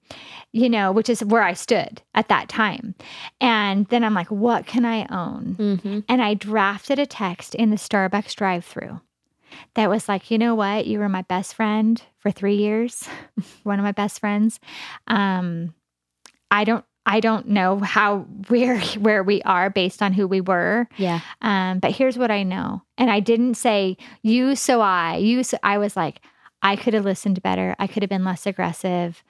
[0.53, 2.95] you know, which is where I stood at that time.
[3.41, 5.55] And then I'm like, what can I own?
[5.83, 9.01] hmm And I drafted a text in the Starbucks drive through
[9.75, 10.87] that was like, you know what?
[10.87, 13.09] You were my best friend for three years,
[13.65, 14.61] one of my best friends.
[15.09, 15.75] Um,
[16.51, 16.85] I don't.
[17.05, 20.89] I don't know how we're where we are based on who we were.
[20.97, 21.21] Yeah.
[21.41, 22.83] Um, but here's what I know.
[22.99, 26.21] And I didn't say you, so I, you, so I was like,
[26.65, 27.75] I could have listened better.
[27.81, 29.25] I could have been less aggressive.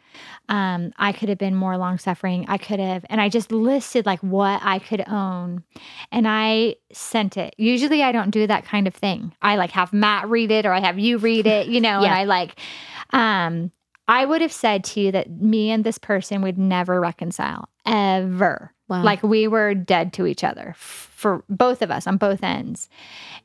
[0.50, 2.44] Um, I could have been more long suffering.
[2.46, 5.64] I could have, and I just listed like what I could own
[6.11, 7.54] and I sent it.
[7.56, 9.32] Usually I don't do that kind of thing.
[9.40, 12.12] I like have Matt read it or I have you read it, you know, and
[12.12, 12.58] I like,
[13.14, 13.72] um,
[14.08, 18.72] I would have said to you that me and this person would never reconcile ever.
[18.88, 19.02] Wow.
[19.04, 22.88] Like we were dead to each other for both of us on both ends.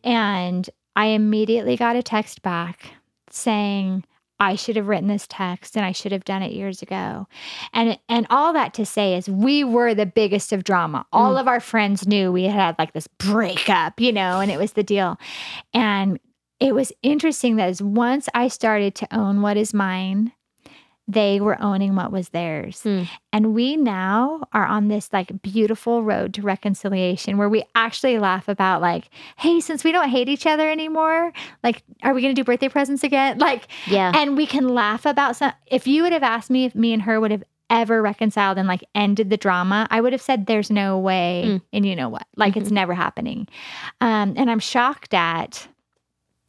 [0.03, 2.91] And I immediately got a text back
[3.29, 4.03] saying,
[4.39, 7.27] I should have written this text and I should have done it years ago.
[7.73, 11.05] And and all that to say is we were the biggest of drama.
[11.11, 11.17] Hmm.
[11.17, 14.59] All of our friends knew we had had like this breakup, you know, and it
[14.59, 15.17] was the deal.
[15.73, 16.19] And
[16.59, 20.31] it was interesting that as once I started to own what is mine,
[21.07, 22.81] they were owning what was theirs.
[22.83, 23.03] Hmm.
[23.31, 28.49] And we now are on this like beautiful road to reconciliation where we actually laugh
[28.49, 31.31] about like, hey, since we don't hate each other anymore,
[31.63, 33.37] like, are we going to do birthday presents again?
[33.47, 34.11] Like, Yeah.
[34.13, 35.53] and we can laugh about some.
[35.67, 38.67] If you would have asked me if me and her would have ever reconciled and
[38.67, 41.43] like ended the drama, I would have said there's no way.
[41.45, 41.61] Mm.
[41.71, 42.25] And you know what?
[42.35, 43.47] Like it's never happening.
[44.01, 45.67] Um, and I'm shocked at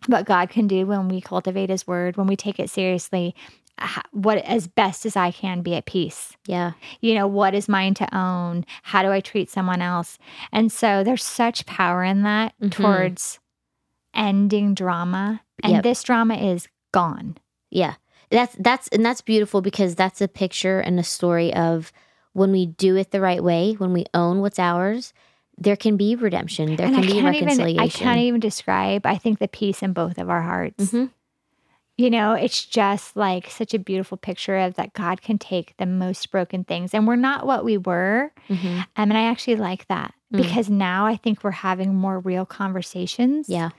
[0.06, 3.34] what God can do when we cultivate His Word, when we take it seriously.
[4.12, 6.72] What as best as I can be at peace yeah.
[7.00, 10.18] you know what is mine to own how do i treat someone else
[10.52, 12.70] and so there's such power in that Mhm.
[12.72, 13.38] towards
[14.14, 15.82] ending drama and Yep.
[15.82, 17.36] this drama is gone
[17.70, 17.94] Yeah.
[18.30, 21.92] That's that's and that's beautiful because that's a picture and a story of
[22.34, 25.12] when we do it the right way, when we own what's ours,
[25.56, 26.76] there can be redemption.
[26.76, 27.74] There and can be reconciliation.
[27.74, 31.10] even i can't even describe i think the peace in both of our hearts Mhm.
[31.98, 35.84] You know it's just like such a beautiful picture of that god can take the
[35.86, 38.78] most broken things and we're not what we were Mhm.
[38.78, 40.42] um, and i actually like that Mm.
[40.42, 43.70] because now i think we're having more real conversations Yeah.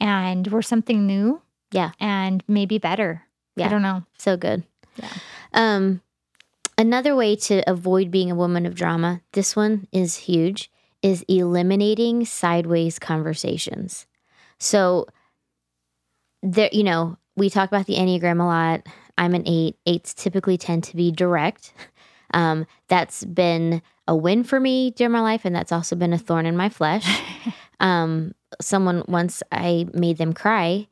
[0.00, 1.92] and we're something new Yeah.
[2.00, 3.22] and maybe better
[3.56, 3.66] Yeah.
[3.66, 4.64] i don't know So good.
[4.96, 5.08] Yeah.
[5.54, 6.00] Um,
[6.76, 10.70] another way to avoid being a woman of drama, this one is huge,
[11.02, 14.06] is eliminating sideways conversations.
[14.58, 15.06] So
[16.42, 18.86] there, you know, we talk about the Enneagram a lot.
[19.16, 19.76] I'm an eight.
[19.86, 21.72] Eights typically tend to be direct.
[22.34, 26.18] Um, that's been a win for me during my life, and that's also been a
[26.18, 27.20] thorn in my flesh.
[27.80, 30.86] um, someone once I made them cry,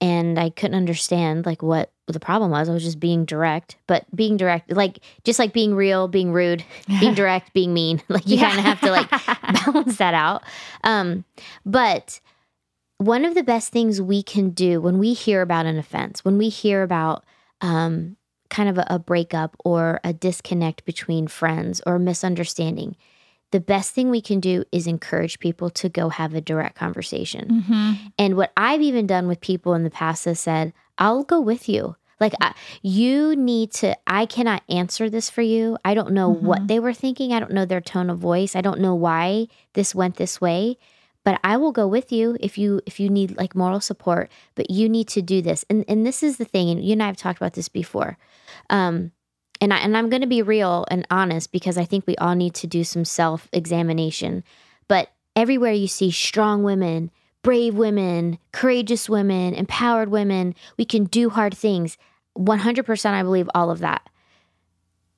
[0.00, 2.68] and I couldn't understand like what the problem was.
[2.68, 6.64] I was just being direct, but being direct, like just like being real, being rude,
[7.00, 8.02] being direct, being mean.
[8.08, 9.10] Like you kind of have to like
[9.64, 10.42] balance that out.
[10.84, 11.24] Um,
[11.64, 12.20] but
[12.98, 16.36] one of the best things we can do when we hear about an offense, when
[16.36, 17.24] we hear about
[17.60, 18.16] um,
[18.50, 22.96] kind of a, a breakup or a disconnect between friends or a misunderstanding,
[23.50, 27.62] the best thing we can do is encourage people to go have a direct conversation.
[27.66, 31.40] hmm And what I've even done with people in the past is said, I'll go
[31.40, 31.96] with you.
[32.20, 35.78] Like, I, you need to, I cannot answer this for you.
[35.84, 37.32] I don't know what they were thinking.
[37.32, 38.56] I don't know their tone of voice.
[38.56, 40.78] I don't know why this went this way.
[41.28, 44.30] But I will go with you if you if you need like moral support.
[44.54, 46.70] But you need to do this, and and this is the thing.
[46.70, 48.16] And you and I have talked about this before.
[48.70, 49.12] Um,
[49.60, 52.34] and I and I'm going to be real and honest because I think we all
[52.34, 54.42] need to do some self examination.
[54.88, 57.10] But everywhere you see strong women,
[57.42, 61.98] brave women, courageous women, empowered women, we can do hard things.
[62.38, 64.08] 100% I believe all of that.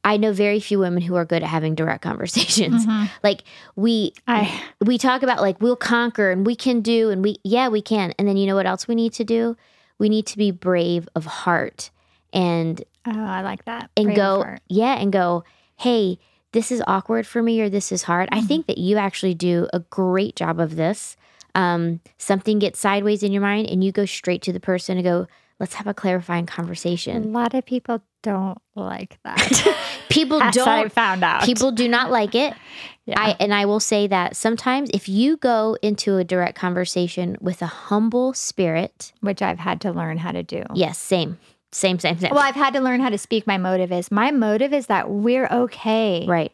[0.02, 2.86] I know very few women who are good at having direct conversations.
[3.22, 3.44] Like
[3.76, 7.68] we I we talk about like we'll conquer and we can do and we yeah
[7.68, 9.56] we can and then you know what else we need to do
[9.98, 11.90] we need to be brave of heart
[12.32, 13.90] and oh, I like that.
[13.96, 15.44] and Brave go yeah and go
[15.76, 16.18] hey
[16.52, 18.38] this is awkward for me or this is hard Mm-hmm.
[18.38, 21.16] i think that you actually do a great job of this
[21.54, 25.04] um, something gets sideways in your mind and you go straight to the person and
[25.04, 25.26] go
[25.60, 27.22] let's have a clarifying conversation.
[27.22, 29.76] A lot of people don't like that.
[30.08, 31.44] people As don't I found out.
[31.44, 32.54] people do not like it
[33.06, 33.14] Yeah.
[33.18, 37.60] I and I will say that sometimes if you go into a direct conversation with
[37.60, 40.62] a humble spirit, which I've had to learn how to do.
[40.74, 41.38] yes, same,
[41.72, 42.30] same, same, same.
[42.30, 44.12] Well, I've had to learn how to speak my motive is.
[44.12, 46.24] My motive is that we're okay.
[46.28, 46.52] right,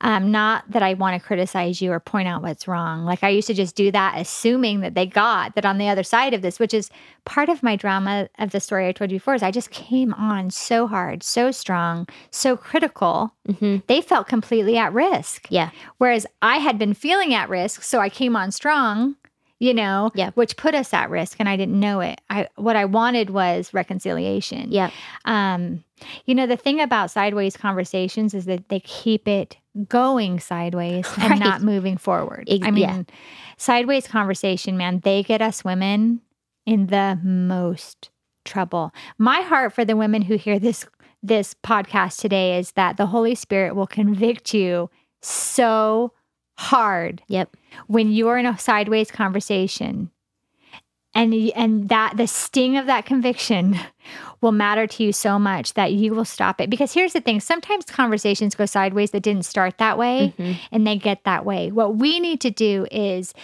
[0.00, 3.04] Um, not that I want to criticize you or point out what's wrong.
[3.04, 6.04] Like I used to just do that, assuming that they got that on the other
[6.04, 6.88] side of this, which is
[7.24, 9.34] part of my drama of the story I told you before.
[9.34, 13.34] Is I just came on so hard, so strong, so critical.
[13.58, 15.46] hmm They felt completely at risk.
[15.50, 19.16] yeah, Whereas I had been feeling at risk, so I came on strong,
[19.58, 20.30] you know, Yeah.
[20.36, 22.20] which put us at risk and I didn't know it.
[22.30, 24.70] I what I wanted was reconciliation.
[24.70, 24.90] yeah,
[25.24, 25.82] Um,
[26.24, 29.56] you know, the thing about sideways conversations is that they keep it
[29.88, 31.32] going sideways Right.
[31.32, 32.44] and not moving forward.
[32.50, 33.02] Ex- I mean, yeah.
[33.56, 36.20] sideways conversation, man, they get us women
[36.66, 38.10] in the most
[38.44, 38.92] trouble.
[39.18, 40.86] My heart for the women who hear this
[41.22, 44.88] this podcast today is that the Holy Spirit will convict you
[45.20, 46.12] so
[46.56, 47.56] hard yep,
[47.88, 50.10] when you're in a sideways conversation
[51.14, 53.76] and and that the sting of that conviction
[54.40, 57.40] will matter to you so much that you will stop it because here's the thing
[57.40, 60.56] sometimes conversations go sideways that didn't start that way Mhm.
[60.72, 63.34] and they get that way what we need to do is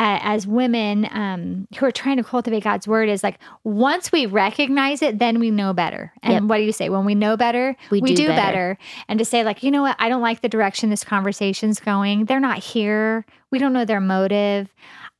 [0.00, 4.26] uh, as women um, who are trying to cultivate God's word is like once we
[4.26, 6.12] recognize it, then we know better.
[6.22, 6.42] And Yep.
[6.44, 6.88] what do you say?
[6.88, 8.36] When we know better, We do do better.
[8.36, 8.78] better.
[9.08, 9.96] And to say like, you know what?
[9.98, 12.26] I don't like the direction this conversation's going.
[12.26, 13.26] They're not here.
[13.50, 14.72] We don't know their motive.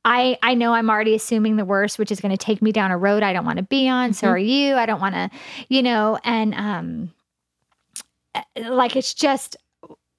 [0.05, 2.91] I I know I'm already assuming the worst, which is going to take me down
[2.91, 4.13] a road I don't want to be on.
[4.13, 4.31] So Mhm.
[4.31, 4.75] are you.
[4.75, 5.29] I don't want to,
[5.67, 7.11] you know, and um,
[8.33, 9.57] uh, like it's just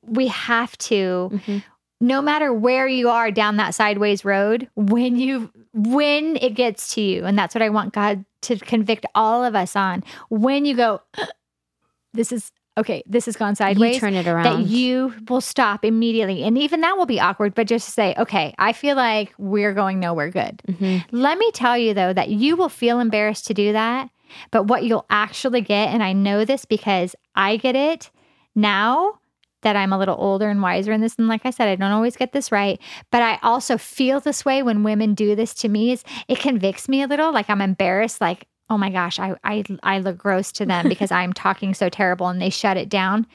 [0.02, 1.62] we have to Mhm.
[2.00, 7.00] No matter where you are down that sideways road when you when it gets to
[7.00, 10.74] you and that's what i want god to convict all of us on when you
[10.74, 11.00] go
[12.12, 14.44] this is okay this has gone sideways you turn it around.
[14.44, 18.54] that you will stop immediately and even that will be awkward but just say okay
[18.58, 21.04] i feel like we're going nowhere good Mhm.
[21.12, 24.08] let me tell you though that you will feel embarrassed to do that
[24.50, 28.10] but what you'll actually get and i know this because i get it
[28.54, 29.19] now
[29.62, 31.14] that I'm a little older and wiser in this.
[31.16, 32.80] And like I said, I don't always get this right.
[33.10, 36.88] But I also feel this way when women do this to me is it convicts
[36.88, 37.32] me a little.
[37.32, 41.10] Like I'm embarrassed, like, oh my gosh, I I, I look gross to them because
[41.10, 43.26] I'm talking so terrible and they shut it down.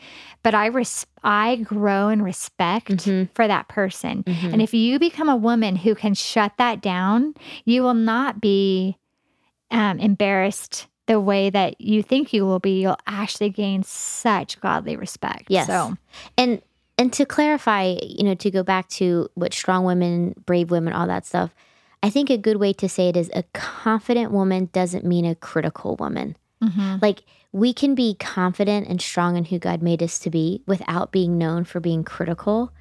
[0.44, 3.30] But I res- I grow in respect Mhm.
[3.34, 4.24] for that person.
[4.24, 4.54] Mhm.
[4.54, 7.34] And if you become a woman who can shut that down,
[7.66, 8.98] you will not be
[9.72, 12.82] um, embarrassed the way that you think you will be.
[12.82, 15.46] You'll actually gain such godly respect.
[15.50, 15.68] Yes.
[15.68, 15.98] So
[16.38, 16.62] and
[16.98, 21.08] and to clarify, you know, to go back to what strong women, brave women, all
[21.08, 21.54] that stuff.
[22.02, 25.36] I think a good way to say it is a confident woman doesn't mean a
[25.36, 26.38] critical woman.
[26.64, 27.02] mhm.
[27.02, 31.12] Like we can be confident and strong in who God made us to be without
[31.12, 32.72] being known for being critical,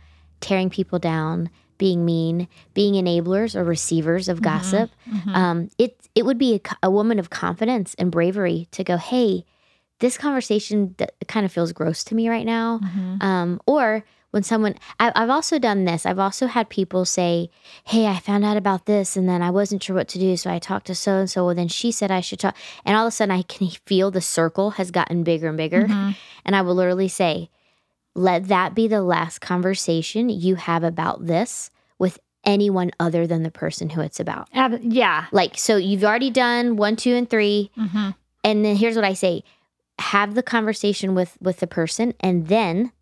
[0.41, 4.91] tearing people down, being mean, being enablers or receivers of gossip.
[5.35, 9.45] Um, it it would be a, a woman of confidence and bravery to go, hey,
[10.01, 12.81] this conversation d- kind of feels gross to me right now.
[13.21, 16.05] Um, or when someone, I, I've also done this.
[16.05, 17.51] I've also had people say,
[17.85, 20.51] "Hey, I found out about this, and then I wasn't sure what to do, so
[20.51, 21.47] I talked to so and so.
[21.47, 24.11] Well, then she said I should talk, and all of a sudden I can feel
[24.11, 25.87] the circle has gotten bigger and bigger,
[26.45, 27.49] and I will literally say,
[28.15, 33.51] "Let that be the last conversation you have about this with anyone other than the
[33.51, 35.27] person who it's about." Ab- yeah.
[35.33, 38.11] Like, so you've already done one, two, and three, hmm
[38.43, 39.43] and then here's what I say:
[39.99, 42.93] have the conversation with with the person, and then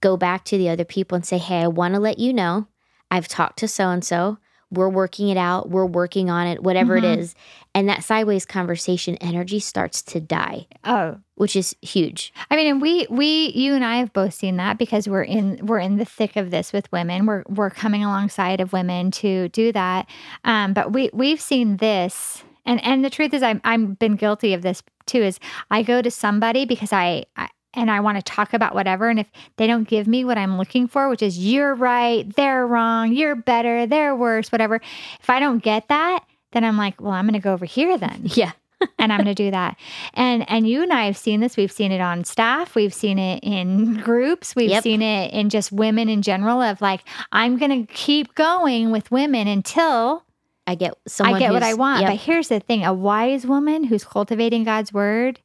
[0.00, 2.68] go back to the other people and say, "Hey, I want to let you know
[3.10, 4.38] I've talked to so and so.
[4.70, 5.70] We're working it out.
[5.70, 6.62] We're working on it.
[6.62, 7.04] Whatever Mhm.
[7.14, 7.34] it is."
[7.74, 12.32] And that sideways conversation energy starts to die, Oh, which is huge.
[12.50, 15.60] I mean, and we we you and I have both seen that because we're in
[15.62, 17.26] we're in the thick of this with women.
[17.26, 20.06] We're we're coming alongside of women to do that.
[20.44, 24.54] Um, but we we've seen this, and and the truth is, I'm I've been guilty
[24.54, 25.22] of this too.
[25.22, 25.38] Is
[25.70, 27.24] I go to somebody because I.
[27.36, 29.08] I and I want to talk about whatever.
[29.08, 32.66] And if they don't give me what I'm looking for, which is you're right, they're
[32.66, 34.80] wrong, you're better, they're worse, whatever.
[35.20, 37.96] If I don't get that, then I'm like, well, I'm going to go over here
[37.98, 38.52] then Yeah.
[38.98, 39.76] and I'm going to do that.
[40.12, 41.56] And and you and I have seen this.
[41.56, 42.74] We've seen it on staff.
[42.74, 44.54] We've seen it in groups.
[44.54, 44.82] We've Yep.
[44.82, 46.60] seen it in just women in general.
[46.60, 47.00] Of like,
[47.32, 50.24] I'm going to keep going with women until
[50.66, 52.02] I get someone I get what I want.
[52.02, 52.10] Yep.
[52.10, 55.40] But here's the thing: a wise woman who's cultivating God's word.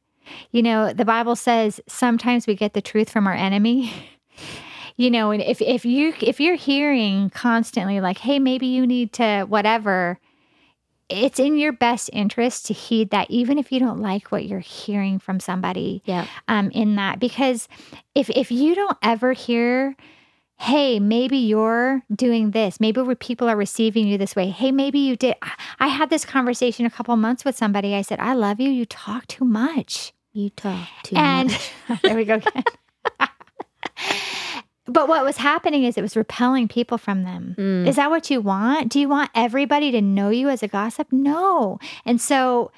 [0.50, 3.92] You know, the Bible says sometimes we get the truth from our enemy.
[4.96, 9.12] you know, and if if you if you're hearing constantly like, hey, maybe you need
[9.14, 10.18] to whatever,
[11.08, 14.60] it's in your best interest to heed that, even if you don't like what you're
[14.60, 16.26] hearing from somebody yeah.
[16.48, 17.68] um, in that because
[18.14, 19.96] if if you don't ever hear
[20.62, 22.78] hey maybe you're doing this.
[22.78, 24.48] Maybe people are receiving you this way.
[24.48, 27.94] Hey maybe you did I- i had this conversation a couple months with somebody.
[27.94, 28.70] I said i love you.
[28.70, 30.12] You talk too much.
[30.32, 32.02] You talk too and much.
[32.02, 32.64] there we go again.
[34.86, 37.54] But what was happening is it was repelling people from them.
[37.56, 37.86] Mm.
[37.86, 38.90] is that what you want?
[38.90, 41.06] Do you want everybody to know you as a gossip?
[41.12, 41.78] No.
[42.04, 42.72] And so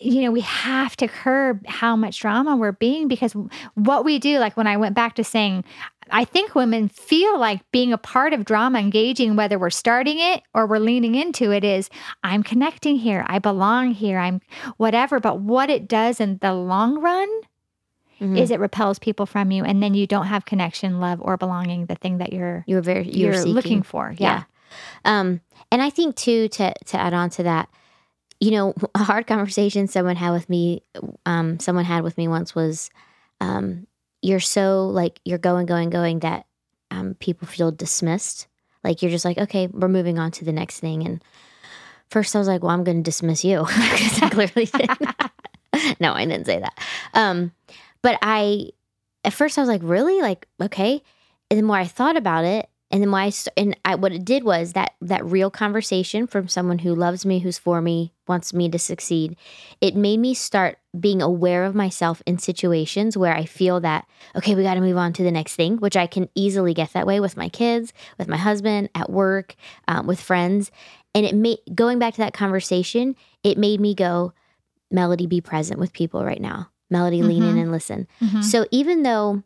[0.00, 3.34] you know, we have to curb how much drama we're being because
[3.74, 5.64] what we do, like when I went back to saying,
[6.10, 10.42] I think women feel like being a part of drama, engaging, whether we're starting it
[10.54, 11.90] or we're leaning into it, is
[12.24, 14.40] I'm connecting here, I belong here, I'm
[14.78, 15.20] whatever.
[15.20, 17.28] But what it does in the long run
[18.20, 18.36] Mhm.
[18.38, 21.86] is it repels people from you, and then you don't have connection, love, or belonging,
[21.86, 24.14] the thing that you're you're very you're, you're, looking for.
[24.18, 24.42] Yeah.
[25.06, 25.40] Um,
[25.72, 27.70] and I think too to to add on to that,
[28.40, 30.82] you know, a hard conversation someone had with me,
[31.26, 32.90] um, someone had with me once was,
[33.40, 33.86] um,
[34.22, 36.46] you're so like you're going, going, going that
[36.90, 38.48] um, people feel dismissed.
[38.82, 41.06] Like you're just like, okay, we're moving on to the next thing.
[41.06, 41.22] And
[42.08, 46.00] first I was like, well, I'm going to dismiss you because I clearly did.
[46.00, 46.78] no, I didn't say that.
[47.14, 47.52] Um,
[48.02, 48.70] but I,
[49.24, 50.20] at first I was like, really?
[50.20, 51.02] Like, okay.
[51.50, 54.42] And the more I thought about it, and then why and I, what it did
[54.42, 58.68] was that that real conversation from someone who loves me, who's for me, wants me
[58.70, 59.36] to succeed.
[59.82, 64.06] It made me start being aware of myself in situations where I feel that
[64.36, 66.92] okay, we got to move on to the next thing, which I can easily get
[66.94, 69.56] that way with my kids, with my husband, at work,
[69.88, 70.70] um, with friends,
[71.14, 73.16] and it made going back to that conversation.
[73.42, 74.32] It made me go,
[74.90, 76.70] Melody, be present with people right now.
[76.88, 77.62] Melody, lean in Mhm.
[77.62, 78.06] and listen.
[78.20, 78.42] Mhm.
[78.44, 79.42] So even though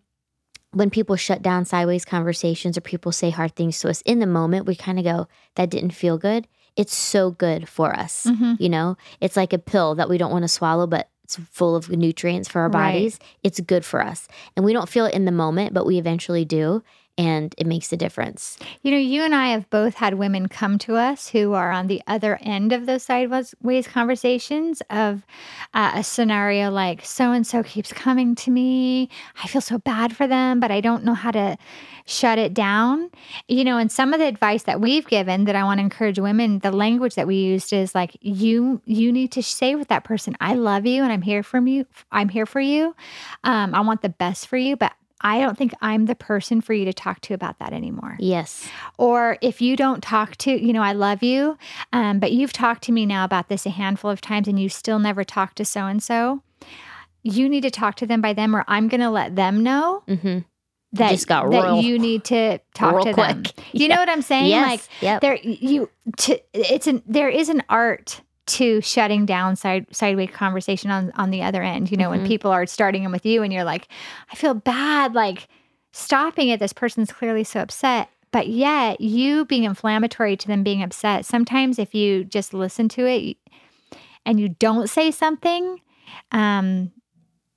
[0.72, 4.26] when people shut down sideways conversations or people say hard things to us in the
[4.26, 6.48] moment, we kind of go, that didn't feel good.
[6.76, 8.26] It's so good for us.
[8.28, 8.60] Mhm.
[8.60, 11.74] You know, it's like a pill that we don't want to swallow, but it's full
[11.76, 12.92] of nutrients for our Right.
[12.92, 13.18] bodies.
[13.42, 14.28] It's good for us.
[14.56, 16.82] And we don't feel it in the moment, but we eventually do.
[17.16, 18.58] And it makes a difference.
[18.82, 21.86] You know, you and I have both had women come to us who are on
[21.86, 25.24] the other end of those sideways conversations of
[25.74, 29.08] uh, a scenario like so and so keeps coming to me.
[29.42, 31.56] I feel so bad for them, but I don't know how to
[32.04, 33.10] shut it down.
[33.48, 36.18] You know, and some of the advice that we've given that I want to encourage
[36.18, 40.04] women, the language that we used is like you you need to say with that
[40.04, 41.86] person, I love you and I'm here for you.
[42.10, 42.94] I'm here for you.
[43.44, 44.92] Um, I want the best for you, but
[45.24, 48.16] I don't think I'm the person for you to talk to about that anymore.
[48.20, 48.68] Yes.
[48.98, 51.56] Or if you don't talk to, you know, I love you,
[51.92, 54.68] um, but you've talked to me now about this a handful of times and you
[54.68, 56.42] still never talked to so and so,
[57.22, 60.02] you need to talk to them by them, or I'm going to let them know
[60.06, 60.40] hmm
[60.92, 63.42] that, Just got that real- you need to talk to them.
[63.42, 63.54] quick.
[63.72, 63.94] You Yeah.
[63.96, 64.46] know what I'm saying?
[64.50, 64.70] Yes.
[64.70, 65.20] Like yep.
[65.22, 70.90] there, you, to, it's an, there is an art to shutting down side sideways conversation
[70.90, 71.90] on on the other end.
[71.90, 72.26] You know, when Mhm.
[72.26, 73.88] people are starting them with you and you're like,
[74.30, 75.48] I feel bad, like
[75.92, 76.60] stopping it.
[76.60, 78.08] This person's clearly so upset.
[78.32, 83.06] But yet, you being inflammatory to them being upset, sometimes if you just listen to
[83.06, 83.36] it
[84.26, 85.80] and you don't say something,
[86.32, 86.90] um,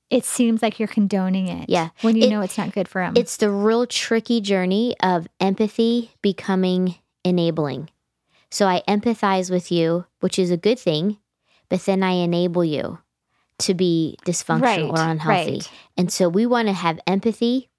[0.09, 1.67] it seems like you're condoning it.
[1.69, 1.89] Yeah.
[2.01, 3.13] When you It- know it's not good for them.
[3.17, 7.89] It's the real tricky journey of empathy becoming enabling.
[8.49, 11.17] So I empathize with you, which is a good thing,
[11.69, 12.99] but then I enable you
[13.59, 15.51] to be dysfunctional or unhealthy.
[15.51, 15.71] Right.
[15.97, 17.69] And so we want to have empathy,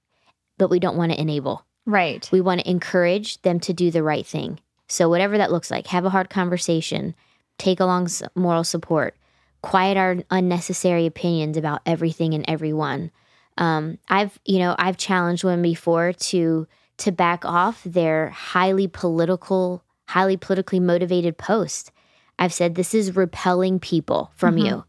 [0.59, 1.65] but we don't want to enable.
[1.87, 2.29] Right.
[2.31, 4.61] We want to encourage them to do the right thing.
[4.89, 7.15] So whatever that looks like, have a hard conversation,
[7.59, 9.17] take along moral support,
[9.63, 13.11] quiet our unnecessary opinions about everything and everyone.
[13.57, 16.67] Um, I've you know I've challenged women before to
[16.99, 21.93] to back off their highly political, highly politically motivated post.
[22.39, 24.65] I've said this is repelling people from Mhm.
[24.67, 24.85] you.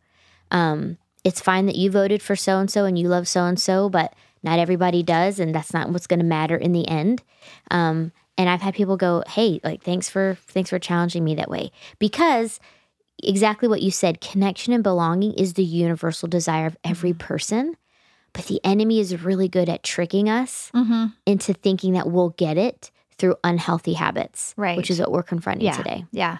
[0.51, 3.59] Um, it's fine that you voted for so and so and you love so and
[3.59, 4.13] so, but
[4.43, 7.21] not everybody does, and that's not what's going to matter in the end.
[7.71, 11.49] Um, and I've had people go, "Hey, like thanks for thanks for challenging me that
[11.49, 12.59] way," because
[13.21, 17.27] exactly what you said, connection and belonging is the universal desire of every Mm-hmm.
[17.27, 17.75] person.
[18.31, 21.05] But the enemy is really good at tricking us Mm-hmm.
[21.25, 24.77] into thinking that we'll get it through unhealthy habits, Right.
[24.77, 25.77] which is what we're confronting Yeah.
[25.77, 26.05] today.
[26.11, 26.37] Yeah.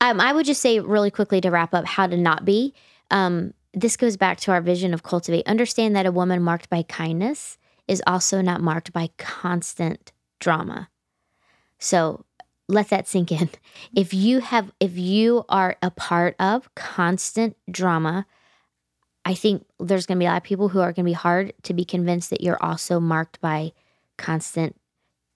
[0.00, 2.74] I Um, I would just say really quickly to wrap up how to not be.
[3.10, 5.46] Um, this goes back to our vision of cultivate.
[5.46, 10.88] Understand that a woman marked by kindness is also not marked by constant drama.
[11.78, 12.24] So
[12.68, 13.50] let that sink in.
[13.94, 18.26] If you have, if you are a part of constant drama,
[19.24, 21.12] I think there's going to be a lot of people who are going to be
[21.12, 23.72] hard to be convinced that you're also marked by
[24.18, 24.76] constant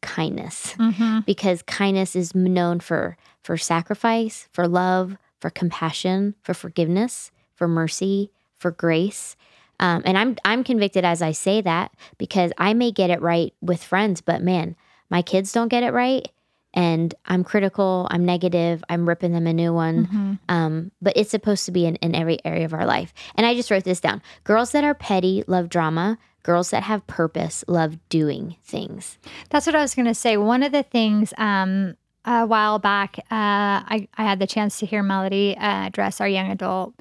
[0.03, 1.21] kindness Mm-hmm.
[1.27, 8.31] because kindness is known for for sacrifice, for love, for compassion, for forgiveness, for mercy,
[8.59, 9.37] for grace.
[9.79, 13.55] Um, and I'm I'm convicted as I say that because I may get it right
[13.63, 14.77] with friends, but man,
[15.09, 16.29] my kids don't get it right,
[16.75, 20.07] and I'm critical, I'm negative, I'm ripping them a new one.
[20.07, 20.33] Mm-hmm.
[20.51, 23.13] Um, but it's supposed to be in, in every area of our life.
[23.35, 26.19] And I just wrote this down: girls that are petty love drama.
[26.43, 29.19] Girls that have purpose love doing things.
[29.51, 30.37] That's what I was going to say.
[30.37, 34.87] One of the things um, a while back, uh, I, I had the chance to
[34.87, 36.95] hear Melody uh, address our young adult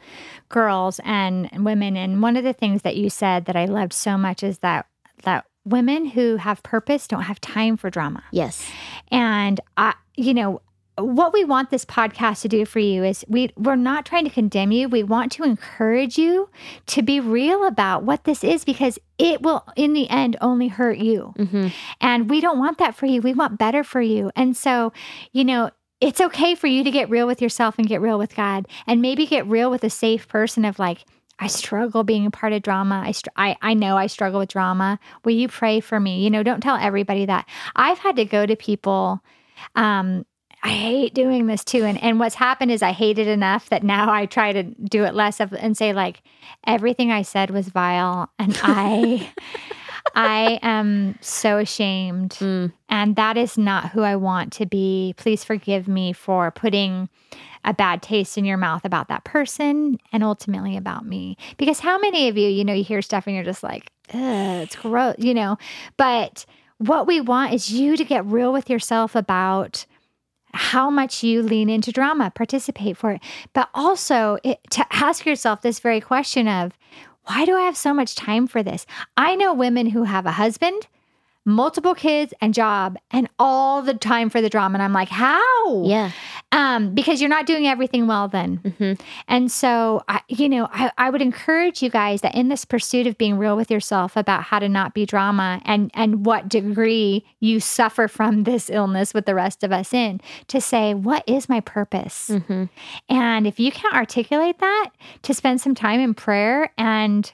[0.50, 4.18] girls and women, and one of the things that you said that I loved so
[4.18, 4.88] much is that
[5.24, 8.24] that women who have purpose don't have time for drama.
[8.32, 8.70] Yes.
[9.12, 10.62] And I, you know,
[11.04, 14.30] what we want this podcast to do for you is we we're not trying to
[14.30, 14.88] condemn you.
[14.90, 16.50] We want to encourage you
[16.88, 20.98] to be real about what this is because it will in the end only hurt
[20.98, 21.34] you.
[21.38, 21.68] hmm
[22.02, 23.22] And we don't want that for you.
[23.22, 24.32] We want better for you.
[24.36, 24.94] And so,
[25.32, 25.72] you know,
[26.02, 29.02] it's okay for you to get real with yourself and get real with God and
[29.02, 31.06] maybe get real with a safe person of like,
[31.40, 33.02] I struggle being a part of drama.
[33.06, 35.00] I, str- I I know I struggle with drama.
[35.24, 36.22] Will you pray for me?
[36.24, 37.48] You know, don't tell everybody that.
[37.76, 39.22] I've had to go to people.
[39.76, 40.26] Um,
[40.62, 43.84] I hate doing this too, and and what's happened is I hate it enough that
[43.84, 46.22] now I try to do it less of and say like
[46.66, 49.32] everything I said was vile, and I
[50.16, 52.32] I am so ashamed.
[52.32, 52.74] Mm.
[52.90, 55.14] And that is not who I want to be.
[55.18, 57.10] Please forgive me for putting
[57.66, 61.38] a bad taste in your mouth about that person and ultimately about me.
[61.58, 64.76] Because how many of you, you know, you hear stuff and you're just like, it's
[64.76, 65.58] gross, you know?
[65.98, 66.46] But
[66.78, 69.86] what we want is you to get real with yourself about
[70.54, 73.22] how much you lean into drama, participate for it,
[73.54, 76.74] but also it, to ask yourself this very question of,
[77.26, 78.86] why do I have so much time for this?
[79.16, 80.88] I know women who have a husband,
[81.46, 84.76] multiple kids, and job, and all the time for the drama.
[84.76, 85.84] And I'm like, how?
[85.84, 86.12] Yeah.
[86.52, 88.58] Um, because you're not doing everything well then.
[88.78, 88.94] hmm
[89.28, 93.06] And so, I, you know, I, I would encourage you guys that in this pursuit
[93.06, 97.24] of being real with yourself about how to not be drama and and what degree
[97.40, 101.50] you suffer from this illness with the rest of us in, to say, what is
[101.50, 102.32] my purpose?
[102.48, 102.64] hmm
[103.10, 104.90] And if you can't articulate that,
[105.22, 107.32] to spend some time in prayer and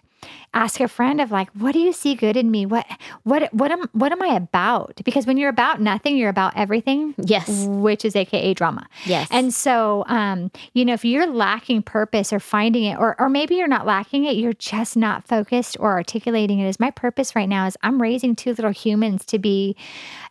[0.53, 2.65] ask a friend of like, what do you see good in me?
[2.65, 2.85] What
[3.23, 5.01] what what am what am I about?
[5.03, 7.13] Because when you're about nothing, you're about everything.
[7.17, 7.65] Yes.
[7.67, 8.87] Which is AKA drama.
[9.05, 9.27] Yes.
[9.31, 13.55] And so, um, you know, if you're lacking purpose or finding it, or or maybe
[13.55, 17.49] you're not lacking it, you're just not focused or articulating it as my purpose right
[17.49, 19.75] now is I'm raising two little humans to be,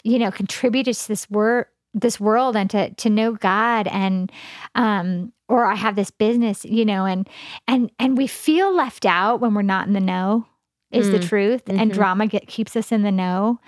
[0.03, 4.31] you know, contributors to this work this world and to to know God and
[4.75, 7.29] um or I have this business, you know, and
[7.69, 10.47] and and we feel left out when we're not in the know
[10.91, 11.29] is the Mm.
[11.29, 11.95] truth and Mhm.
[11.95, 13.59] drama get, keeps us in the know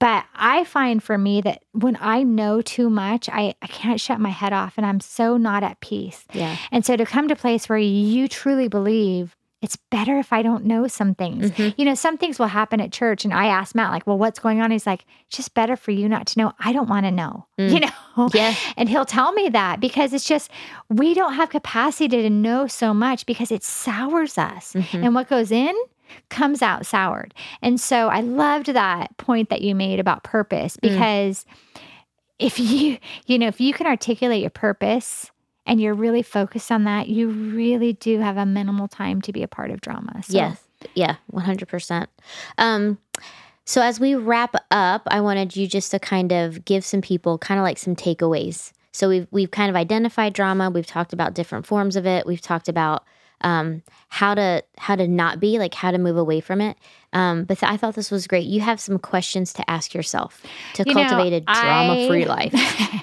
[0.00, 4.18] but i find for me that when i know too much I, I can't shut
[4.18, 6.56] my head off and i'm so not at peace yeah.
[6.72, 10.42] and so to come to a place where you truly believe it's better if I
[10.42, 11.50] don't know some things.
[11.52, 11.74] Mhm.
[11.78, 13.24] You know, some things will happen at church.
[13.24, 14.70] And I asked Matt, like, well, what's going on?
[14.72, 16.52] He's like, it's just better for you not to know.
[16.58, 17.72] I don't want to know, Mm.
[17.72, 18.28] you know?
[18.34, 18.54] Yeah.
[18.76, 20.50] And he'll tell me that because it's just,
[20.90, 24.74] we don't have capacity to know so much because it sours us.
[24.74, 25.04] Mhm.
[25.06, 25.74] And what goes in
[26.28, 27.32] comes out soured.
[27.62, 30.90] And so I loved that point that you made about purpose Mm.
[30.90, 31.46] because
[32.38, 35.30] if you, you know, if you can articulate your purpose
[35.66, 39.42] and you're really focused on that, you really do have a minimal time to be
[39.42, 40.22] a part of drama.
[40.22, 40.62] So, Yes.
[40.94, 41.16] Yeah.
[41.28, 42.10] One hundred percent.
[42.58, 42.98] Um.
[43.64, 47.38] So as we wrap up, I wanted you just to kind of give some people
[47.38, 48.72] kind of like some takeaways.
[48.92, 50.68] So we've we've kind of identified drama.
[50.68, 52.26] We've talked about different forms of it.
[52.26, 53.04] We've talked about
[53.42, 56.76] um, how to how to not be like how to move away from it.
[57.14, 58.46] Um, but th- I thought this was great.
[58.46, 60.42] You have some questions to ask yourself
[60.74, 62.54] to You know, cultivate a drama free life.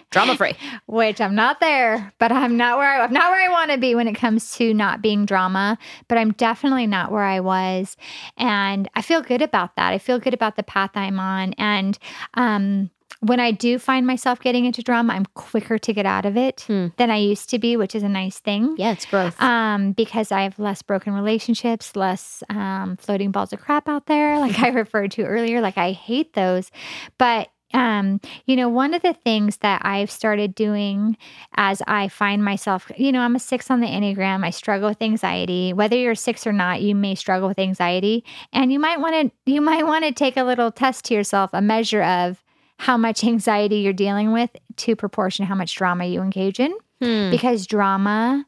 [0.10, 0.56] drama free.
[0.88, 3.78] which I'm not there, but I'm not where I, I'm not where I want to
[3.78, 5.78] be when it comes to not being drama.
[6.08, 7.98] But I'm definitely not where I was,
[8.38, 9.92] and I feel good about that.
[9.94, 11.98] I feel good about the path I'm on, and
[12.34, 12.90] um,
[13.22, 16.62] when I do find myself getting into drama, I'm quicker to get out of it
[16.68, 16.88] Hmm.
[16.98, 18.76] than I used to be, which is a nice thing.
[18.78, 19.42] Yeah, it's growth.
[19.42, 24.40] Um, because I have less broken relationships, less um, floating balls of crap out there,
[24.40, 25.60] like I referred to earlier.
[25.62, 26.72] Like I hate those,
[27.18, 31.16] but um, you know, one of the things that I've started doing
[31.56, 34.44] as I find myself, you know, I'm a six on the Enneagram.
[34.44, 35.72] I struggle with anxiety.
[35.74, 38.24] Whether you're six or not, you may struggle with anxiety.
[38.54, 41.52] And you might want to, you might want to take a little test to yourself,
[41.54, 42.44] a measure of
[42.80, 46.74] how much anxiety you're dealing with to proportion how much drama you engage in.
[47.02, 47.30] Hmm.
[47.30, 48.46] Because drama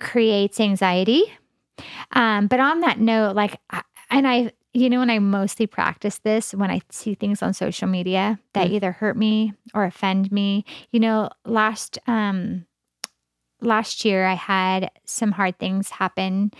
[0.00, 1.24] creates anxiety.
[2.12, 6.18] Um, but on that note, like, I- and I, you know, and I mostly practice
[6.18, 8.72] this when I see things on social media that Mm.
[8.72, 10.64] either hurt me or offend me.
[10.90, 12.66] You know, last um
[13.60, 16.50] last year I had some hard things happen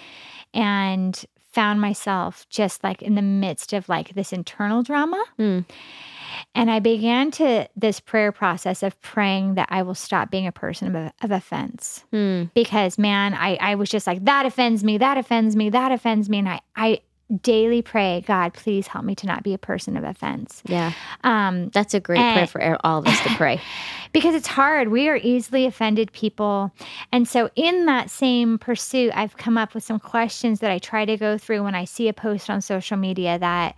[0.55, 5.23] and found myself just like in the midst of like this internal drama.
[5.37, 5.61] Hmm.
[6.55, 10.53] And I began to this prayer process of praying that I will stop being a
[10.53, 12.45] person of, of offense Hmm.
[12.55, 16.29] because man, I, I was just like, that offends me, that offends me, that offends
[16.29, 16.39] me.
[16.39, 17.01] And I, I
[17.43, 20.63] daily pray, God, please help me to not be a person of offense.
[20.67, 20.93] Yeah.
[21.25, 23.59] Um, That's a great prayer for all of us to pray.
[24.13, 24.89] because it's hard.
[24.89, 26.73] We are easily offended people.
[27.11, 31.07] And so, in that same pursuit, I've come up with some questions that I try
[31.07, 33.77] to go through when I see a post on social media that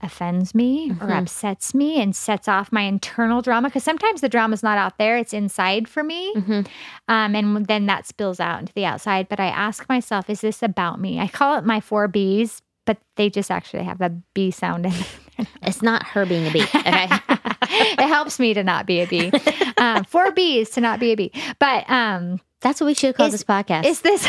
[0.00, 1.22] offends me or Mhm.
[1.22, 3.68] upsets me and sets off my internal drama.
[3.68, 6.32] Because sometimes the drama's not out there, it's inside for me.
[6.34, 6.66] Mhm.
[7.08, 9.28] Um, and then that spills out into the outside.
[9.28, 11.18] But I ask myself, is this about me?
[11.20, 14.92] I call it my four B's, but they just actually have a B sound in
[14.92, 15.06] it.
[15.62, 16.62] It's not her being a bee.
[16.64, 17.08] Okay.
[17.62, 19.30] it helps me to not be a bee.
[19.76, 21.30] Um, four B's to not be a bee.
[21.60, 23.84] But um, That's what we should call Is- this podcast.
[23.84, 24.28] is this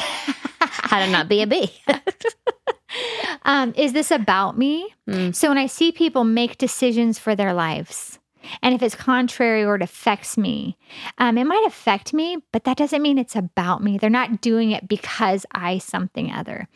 [0.90, 1.72] How to not be a bee.
[3.44, 4.92] um, is this about me?
[5.08, 5.36] Mm.
[5.36, 8.18] So when I see people make decisions for their lives,
[8.64, 10.80] and if it's contrary or it affects me,
[11.20, 14.00] um, it might affect me, but that doesn't mean it's about me.
[14.00, 16.68] They're not doing it because I something other.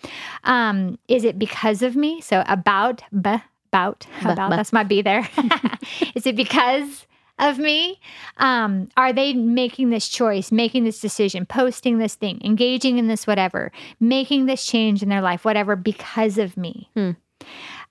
[0.43, 2.21] Um, is it because of me?
[2.21, 3.37] So about, b,
[3.71, 4.51] about, about.
[4.51, 4.55] b.
[4.55, 5.27] That's my B there.
[6.13, 7.07] is it because
[7.39, 7.99] of me?
[8.37, 13.25] Um, are they making this choice, making this decision, posting this thing, engaging in this
[13.27, 16.89] whatever, making this change in their life, whatever, because of me?
[16.93, 17.11] Hmm.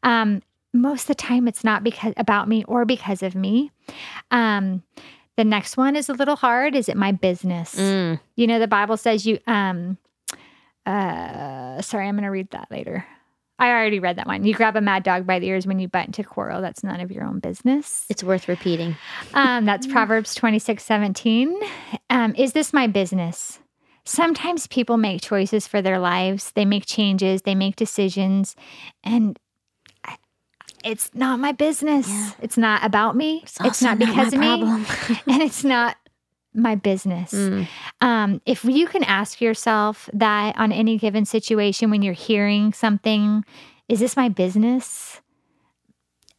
[0.03, 3.71] Um, most of the time, it's not because about me or because of me.
[4.31, 4.83] Um,
[5.37, 6.75] the next one is a little hard.
[6.75, 7.75] Is it my business?
[7.75, 8.21] Mm.
[8.37, 9.39] You know, the Bible says you.
[9.47, 9.99] Um,
[10.87, 13.07] uh, sorry, I'm going to read that later.
[13.59, 14.45] I already read that one.
[14.45, 16.61] You grab a mad dog by the ears when you butt into quarrel.
[16.61, 18.07] That's none of your own business.
[18.09, 18.97] It's worth repeating.
[19.35, 21.61] Um, that's Proverbs 26, 17.
[22.11, 23.61] Um, is this my business?
[24.05, 28.57] Sometimes people make choices for their lives, they make changes, they make decisions,
[29.05, 29.39] and
[30.05, 30.17] I-
[30.85, 32.09] it's not my business.
[32.09, 32.31] Yeah.
[32.41, 33.41] It's not about me.
[33.45, 34.75] It's, also not because my of me.
[34.85, 34.87] problem.
[35.29, 35.97] and it's not
[36.55, 37.33] my business.
[37.33, 37.67] Mm.
[38.01, 43.45] Um, if you can ask yourself that on any given situation when you're hearing something,
[43.89, 45.22] is this my business?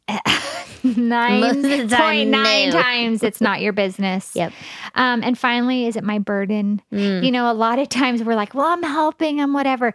[0.08, 2.82] Nine Most of the time, point nine no.
[2.82, 4.34] times it's not your business.
[4.36, 4.51] Yep.
[4.95, 6.82] Um, and finally, is it my burden?
[6.91, 7.24] Mm.
[7.24, 9.93] You know, a lot of times we're like, well, I'm helping, I'm whatever.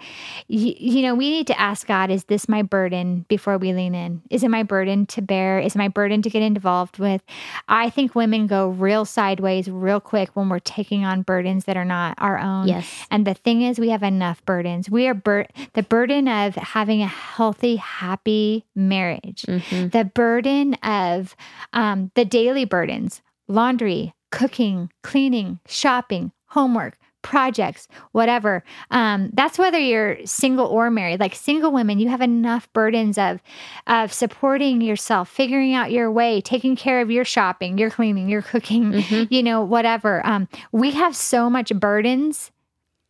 [0.48, 3.94] Y- you know, we need to ask God, is this my burden before we lean
[3.94, 4.22] in?
[4.30, 5.58] Is it my burden to bear?
[5.60, 7.20] Is it my burden to get involved with?
[7.68, 11.84] I think women go real sideways real quick when we're taking on burdens that are
[11.84, 12.66] not our own.
[12.66, 13.06] Yes.
[13.10, 14.88] And the thing is, we have enough burdens.
[14.88, 19.92] We are bur- the burden of having a healthy, happy marriage, Mhm.
[19.98, 21.34] The burden of
[21.72, 28.62] um, the daily burdens laundry, cooking, cleaning, shopping, homework, projects, whatever.
[28.90, 31.18] Um, that's whether you're single or married.
[31.18, 33.40] Like single women, you have enough burdens of
[33.86, 38.42] of supporting yourself, figuring out your way, taking care of your shopping, your cleaning, your
[38.42, 39.28] cooking, Mhm.
[39.30, 40.24] you know, whatever.
[40.24, 42.52] Um, we have so much burdens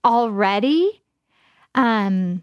[0.04, 1.02] already.
[1.74, 2.42] Um,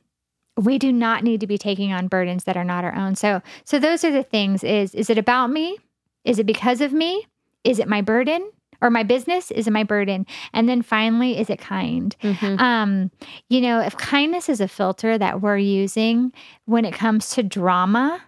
[0.57, 3.15] we do not need to be taking on burdens that are not our own.
[3.15, 4.63] So, so those are the things.
[4.63, 5.77] Is is it about me?
[6.23, 7.25] Is it because of me?
[7.63, 8.49] Is it my burden
[8.81, 9.51] or my business?
[9.51, 10.25] Is it my burden?
[10.53, 12.15] And then finally, is it kind?
[12.21, 12.59] Mhm.
[12.59, 13.11] Um,
[13.49, 16.31] you know, if kindness is a filter that we're using
[16.65, 18.21] when it comes to drama,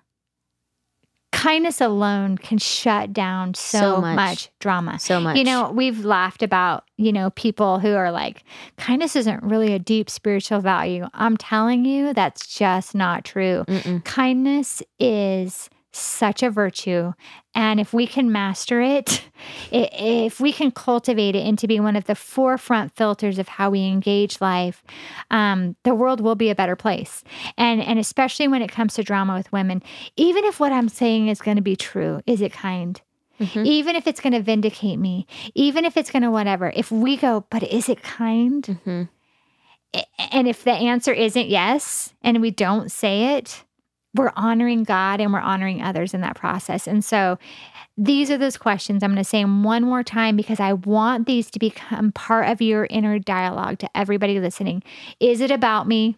[1.37, 4.15] kindness alone can shut down so, So much.
[4.15, 4.49] much.
[4.59, 4.99] drama.
[4.99, 5.37] So much.
[5.37, 8.43] You know, we've laughed about, you know, people who are like,
[8.77, 11.05] kindness isn't really a deep spiritual value.
[11.13, 13.63] I'm telling you, that's just not true.
[13.67, 14.03] Mm-mm.
[14.03, 17.13] Kindness is such a virtue.
[17.55, 19.23] And if we can master it,
[19.71, 23.85] if we can cultivate it into being one of the forefront filters of how we
[23.85, 24.83] engage life,
[25.31, 27.23] um, the world will be a better place.
[27.57, 29.81] And and especially when it comes to drama with women,
[30.15, 33.01] even if what I'm saying is going to be true, is it kind?
[33.39, 33.65] Mhm.
[33.65, 37.17] Even if it's going to vindicate me, even if it's going to whatever, if we
[37.17, 38.79] go, but is it kind?
[38.85, 39.09] Mhm.
[40.31, 43.63] And if the answer isn't yes, and we don't say it,
[44.17, 46.87] we're honoring God and we're honoring others in that process.
[46.87, 47.37] And so
[47.97, 49.01] these are those questions.
[49.01, 52.49] I'm going to say them one more time because I want these to become part
[52.49, 54.83] of your inner dialogue to everybody listening.
[55.19, 56.15] Is it about me?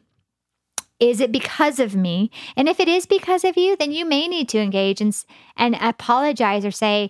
[0.99, 2.29] Is it because of me?
[2.57, 5.15] And if it is because of you, then you may need to engage and
[5.55, 7.09] and apologize or say,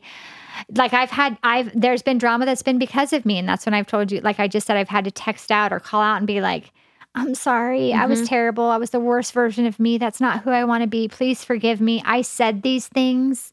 [0.76, 3.40] like I've had I've there's been drama that's been because of me.
[3.40, 5.74] And that's when I've told you, like I just said, I've had to text out
[5.74, 6.72] or call out and be like,
[7.16, 7.90] I'm sorry.
[7.90, 8.00] Mm-hmm.
[8.00, 8.28] I was mm-hmm.
[8.28, 8.66] terrible.
[8.66, 9.98] I was the worst version of me.
[9.98, 11.08] That's not who I want to be.
[11.08, 12.02] Please forgive me.
[12.06, 13.52] I said these things.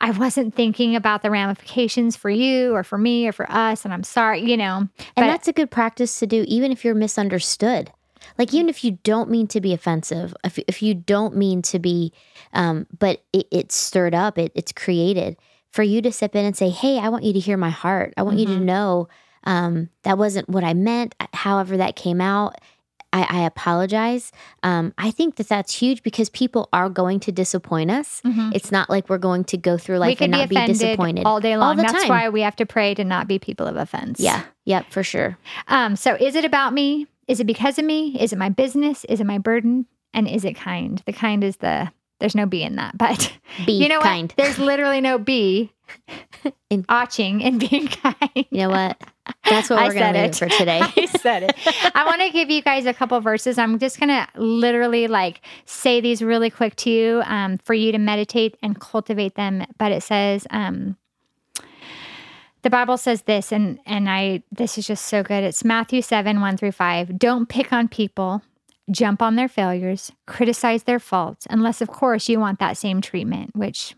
[0.00, 3.84] I wasn't thinking about the ramifications for you or for me or for us.
[3.84, 4.76] And I'm sorry, you know.
[4.76, 7.92] And but, that's a good practice to do, even if you're misunderstood.
[8.36, 11.78] Like, even if you don't mean to be offensive, if, if you don't mean to
[11.78, 12.12] be,
[12.52, 15.36] um, but it, it's stirred up, it, it's created
[15.72, 18.14] for you to step in and say, Hey, I want you to hear my heart.
[18.16, 18.40] I want mm-hmm.
[18.40, 18.66] you to mm-hmm.
[18.66, 19.08] know
[19.48, 21.14] um, that wasn't what I meant.
[21.32, 22.56] However, that came out.
[23.10, 24.30] I, I apologize.
[24.62, 28.20] Um, I think that that's huge because people are going to disappoint us.
[28.26, 28.50] Mm-hmm.
[28.52, 31.40] It's not like we're going to go through life and not be, be disappointed all
[31.40, 31.78] day long.
[31.78, 32.08] All that's time.
[32.10, 34.20] why we have to pray to not be people of offense.
[34.20, 34.44] Yeah.
[34.66, 34.90] Yep.
[34.90, 35.38] For sure.
[35.68, 37.06] Um, so, is it about me?
[37.26, 38.20] Is it because of me?
[38.20, 39.06] Is it my business?
[39.06, 39.86] Is it my burden?
[40.12, 41.02] And is it kind?
[41.06, 41.90] The kind is the
[42.20, 43.32] there's no B in that, but
[43.64, 44.30] be you know kind.
[44.30, 44.36] What?
[44.36, 45.72] There's literally no B
[46.70, 48.46] in and being kind.
[48.50, 49.00] You know what?
[49.44, 50.80] That's what we're going to do for today.
[50.96, 51.56] I said it.
[51.94, 53.58] I want to give you guys a couple verses.
[53.58, 57.92] I'm just going to literally like say these really quick to you um, for you
[57.92, 59.66] to meditate and cultivate them.
[59.78, 60.96] But it says, um,
[62.62, 65.44] the Bible says this, and and I this is just so good.
[65.44, 67.18] It's Matthew 7, 1 through 5.
[67.18, 68.42] Don't pick on people,
[68.90, 73.54] jump on their failures, criticize their faults, unless of course you want that same treatment,
[73.54, 73.94] which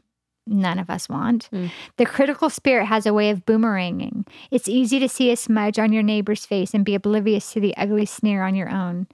[0.51, 1.49] none of us want.
[1.53, 1.71] Mm.
[1.97, 4.27] The critical spirit has a way of boomeranging.
[4.51, 7.77] It's easy to see a smudge on your neighbor's face and be oblivious to the
[7.77, 9.07] ugly sneer on your own.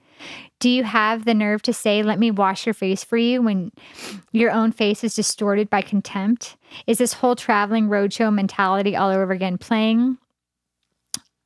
[0.59, 3.71] Do you have the nerve to say, Let me wash your face for you when
[4.31, 6.57] your own face is distorted by contempt?
[6.87, 10.17] Is this whole traveling roadshow mentality all over again playing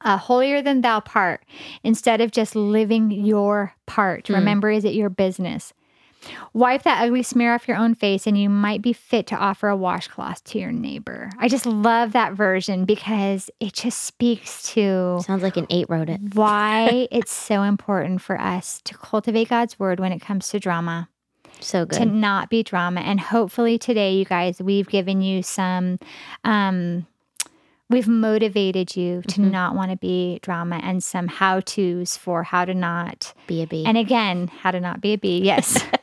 [0.03, 1.45] a holier than thou part
[1.83, 4.25] instead of just living your part?
[4.25, 4.35] Mm.
[4.35, 5.73] Remember, is it your business?
[6.53, 9.69] Wipe that ugly smear off your own face, and you might be fit to offer
[9.69, 11.29] a washcloth to your neighbor.
[11.39, 15.21] I just love that version because it just speaks to.
[15.25, 16.19] Sounds like an eight wrote it.
[16.33, 21.09] why it's so important for us to cultivate God's word when it comes to drama.
[21.59, 21.99] So good.
[21.99, 23.01] To not be drama.
[23.01, 25.99] And hopefully today, you guys, we've given you some
[26.43, 27.05] um,
[27.91, 29.51] we've motivated you to mm-hmm.
[29.51, 33.67] not want to be drama and some how to's for how to not be a
[33.67, 33.85] bee.
[33.85, 35.41] And again, how to not be a bee.
[35.43, 35.83] Yes.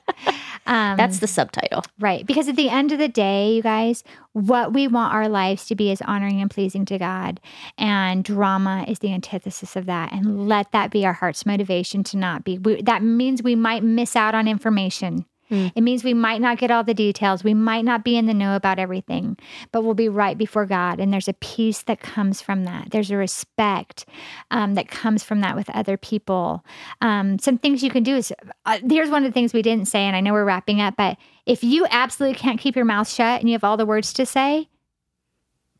[0.66, 1.84] um, That's the subtitle.
[1.98, 2.26] Right.
[2.26, 5.74] Because at the end of the day, you guys, what we want our lives to
[5.74, 7.40] be is honoring and pleasing to God.
[7.76, 10.12] And drama is the antithesis of that.
[10.12, 12.58] And let that be our heart's motivation to not be.
[12.58, 15.24] We, that means we might miss out on information.
[15.50, 15.72] Mm.
[15.74, 17.44] It means we might not get all the details.
[17.44, 19.36] We might not be in the know about everything,
[19.72, 21.00] but we'll be right before God.
[21.00, 22.90] And there's a peace that comes from that.
[22.90, 24.06] There's a respect
[24.50, 26.64] um, that comes from that with other people.
[27.00, 28.32] Um, some things you can do is
[28.66, 30.94] uh, here's one of the things we didn't say, and I know we're wrapping up,
[30.96, 34.12] but if you absolutely can't keep your mouth shut and you have all the words
[34.14, 34.68] to say,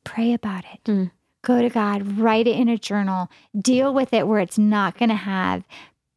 [0.04, 0.84] pray about it.
[0.84, 1.10] Mm
[1.48, 5.08] go to God, write it in a journal, deal with it where it's not going
[5.08, 5.64] to have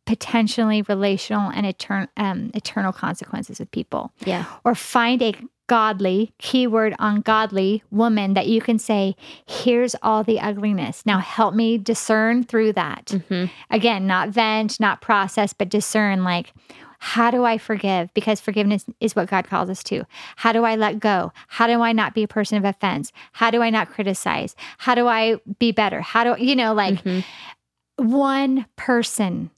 [0.05, 4.11] potentially relational and etern- um, eternal consequences with people.
[4.25, 4.45] Yeah.
[4.63, 5.33] Or find a
[5.67, 9.15] godly, keyword ungodly woman that you can say,
[9.47, 11.05] here's all the ugliness.
[11.05, 13.05] Now help me discern through that.
[13.05, 13.45] Mm-hmm.
[13.69, 16.53] Again, not vent, not process, but discern like,
[16.99, 18.13] how do I forgive?
[18.13, 20.03] Because forgiveness is what God calls us to.
[20.35, 21.31] How do I let go?
[21.47, 23.13] How do I not be a person of offense?
[23.31, 24.55] How do I not criticize?
[24.77, 26.01] How do I be better?
[26.01, 28.11] How do, you know, like mm-hmm.
[28.11, 29.51] one person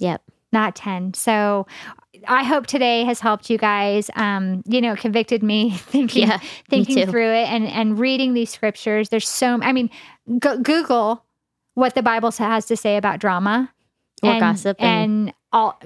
[0.00, 0.22] Yep.
[0.52, 1.14] Not 10.
[1.14, 1.66] So
[2.26, 4.10] I hope today has helped you guys.
[4.16, 6.38] Um, you know, convicted me thinking yeah,
[6.68, 9.08] thinking me through it and and reading these scriptures.
[9.10, 9.90] There's so I mean,
[10.38, 11.24] go, Google
[11.74, 13.72] what the Bible has to say about drama
[14.22, 15.80] or and, gossip and, and all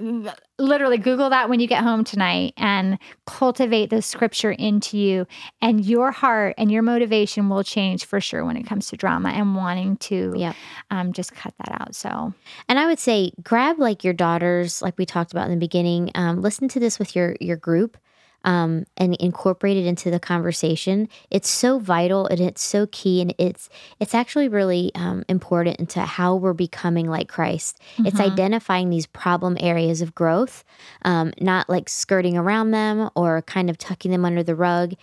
[0.57, 5.27] literally google that when you get home tonight and cultivate the scripture into you
[5.61, 9.29] and your heart and your motivation will change for sure when it comes to drama
[9.29, 10.55] and wanting to yep.
[10.91, 12.33] um, just cut that out so
[12.69, 16.09] and i would say grab like your daughters like we talked about in the beginning
[16.15, 17.97] um, listen to this with your your group
[18.45, 21.09] um, and incorporate it into the conversation.
[21.29, 23.69] It's so vital and it's so key, and it's
[23.99, 27.79] it's actually really um, important into how we're becoming like Christ.
[27.95, 28.05] Mm-hmm.
[28.05, 30.63] It's identifying these problem areas of growth,
[31.03, 34.93] um, not like skirting around them or kind of tucking them under the rug.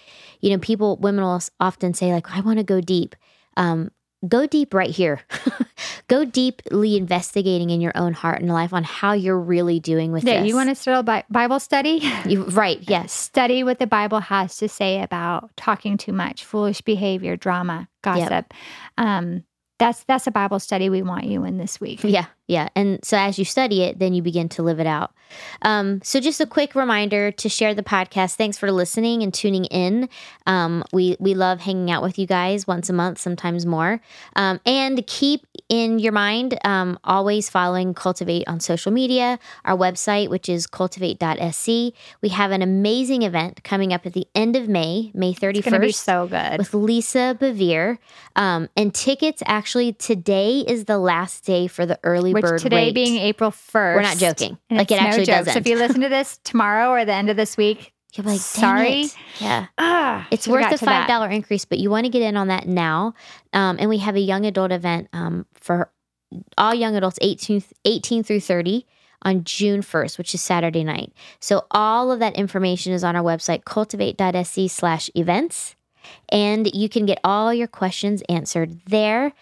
[0.41, 3.17] You know, people, women will often say like, "I want to go deep."
[3.57, 3.91] Um,
[4.29, 5.21] go deep right here.
[6.09, 10.25] go deeply investigating in your own heart and life on how you're really doing with
[10.25, 10.49] Yeah, this.
[10.49, 12.01] you want to start a Bible study?
[12.27, 12.79] You- right?
[12.83, 13.13] Yes.
[13.13, 18.53] Study what the Bible has to say about talking too much, foolish behavior, drama, gossip.
[18.99, 19.45] Um,
[19.79, 22.05] that's that's a Bible study we want you in this week.
[22.05, 22.69] Yeah, yeah.
[22.77, 25.13] And so as you study it, then you begin to live it out.
[25.63, 28.35] Um, so just a quick reminder to share the podcast.
[28.35, 30.11] Thanks for listening and tuning in.
[30.47, 34.01] Um, we we love hanging out with you guys once a month, sometimes more.
[34.37, 40.29] Um, and keep in your mind always always following Cultivate on social media, our website,
[40.29, 41.67] which is cultivate.sc.
[42.21, 45.81] We have an amazing event coming up at the end of May, May 31st It's
[45.81, 46.59] be so good.
[46.59, 47.99] with Lisa Bevere.
[48.37, 52.87] Um, and tickets actually today is the last day for the early Which bird today
[52.87, 52.95] rate.
[52.95, 53.95] being April 1st.
[53.95, 54.59] We're not joking.
[54.71, 55.53] Like, it actually no does joke.
[55.55, 58.41] So if you listen to this tomorrow or the end of this week, You're like,
[58.41, 59.05] Sorry.
[59.05, 59.23] sorry.
[59.41, 59.67] Yeah.
[59.79, 62.69] ah, It's worth the five dollar increase, but you want to get in on that
[62.69, 63.15] now.
[63.55, 65.91] Um, and we have a young adult event um, for
[66.59, 68.87] all young adults 18, 18 through 30
[69.23, 71.13] on June 1st, which is Saturday night.
[71.41, 75.75] So all of that information is on our website, cultivate.sc slash events.
[76.29, 79.33] And you can get all your questions answered there.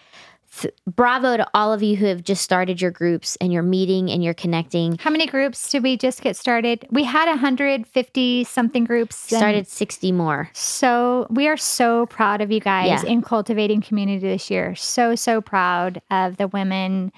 [0.85, 4.23] Bravo to all of you who have just started your groups and you're meeting and
[4.23, 4.97] you're connecting.
[4.99, 6.85] How many groups did we just get started?
[6.91, 9.15] We had 150 something groups.
[9.15, 10.49] Started 60 more.
[10.53, 13.09] So we are so proud of you guys Yeah.
[13.09, 14.75] in cultivating community this year.
[14.75, 17.11] So so proud of the women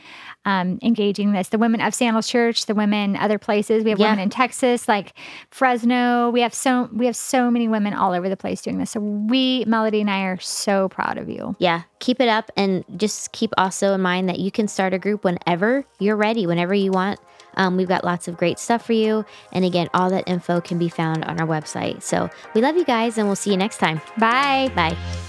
[0.46, 1.50] um, engaging this.
[1.50, 3.84] The women of Sandals Church, the women other places.
[3.84, 4.08] We have Yeah.
[4.12, 5.14] women in Texas, like
[5.52, 6.30] Fresno.
[6.32, 8.92] We have so we have so many women all over the place doing this.
[8.92, 11.56] So we, Melody and I, are so proud of you.
[11.60, 15.00] Yeah, keep it up and just keep also in mind that you can start a
[15.00, 17.20] group whenever you're ready, whenever you want.
[17.56, 19.24] Um, we've got lots of great stuff for you.
[19.52, 22.02] And again, all that info can be found on our website.
[22.02, 24.02] So we love you guys and we'll see you next time.
[24.18, 24.72] Bye.
[24.76, 25.23] Bye.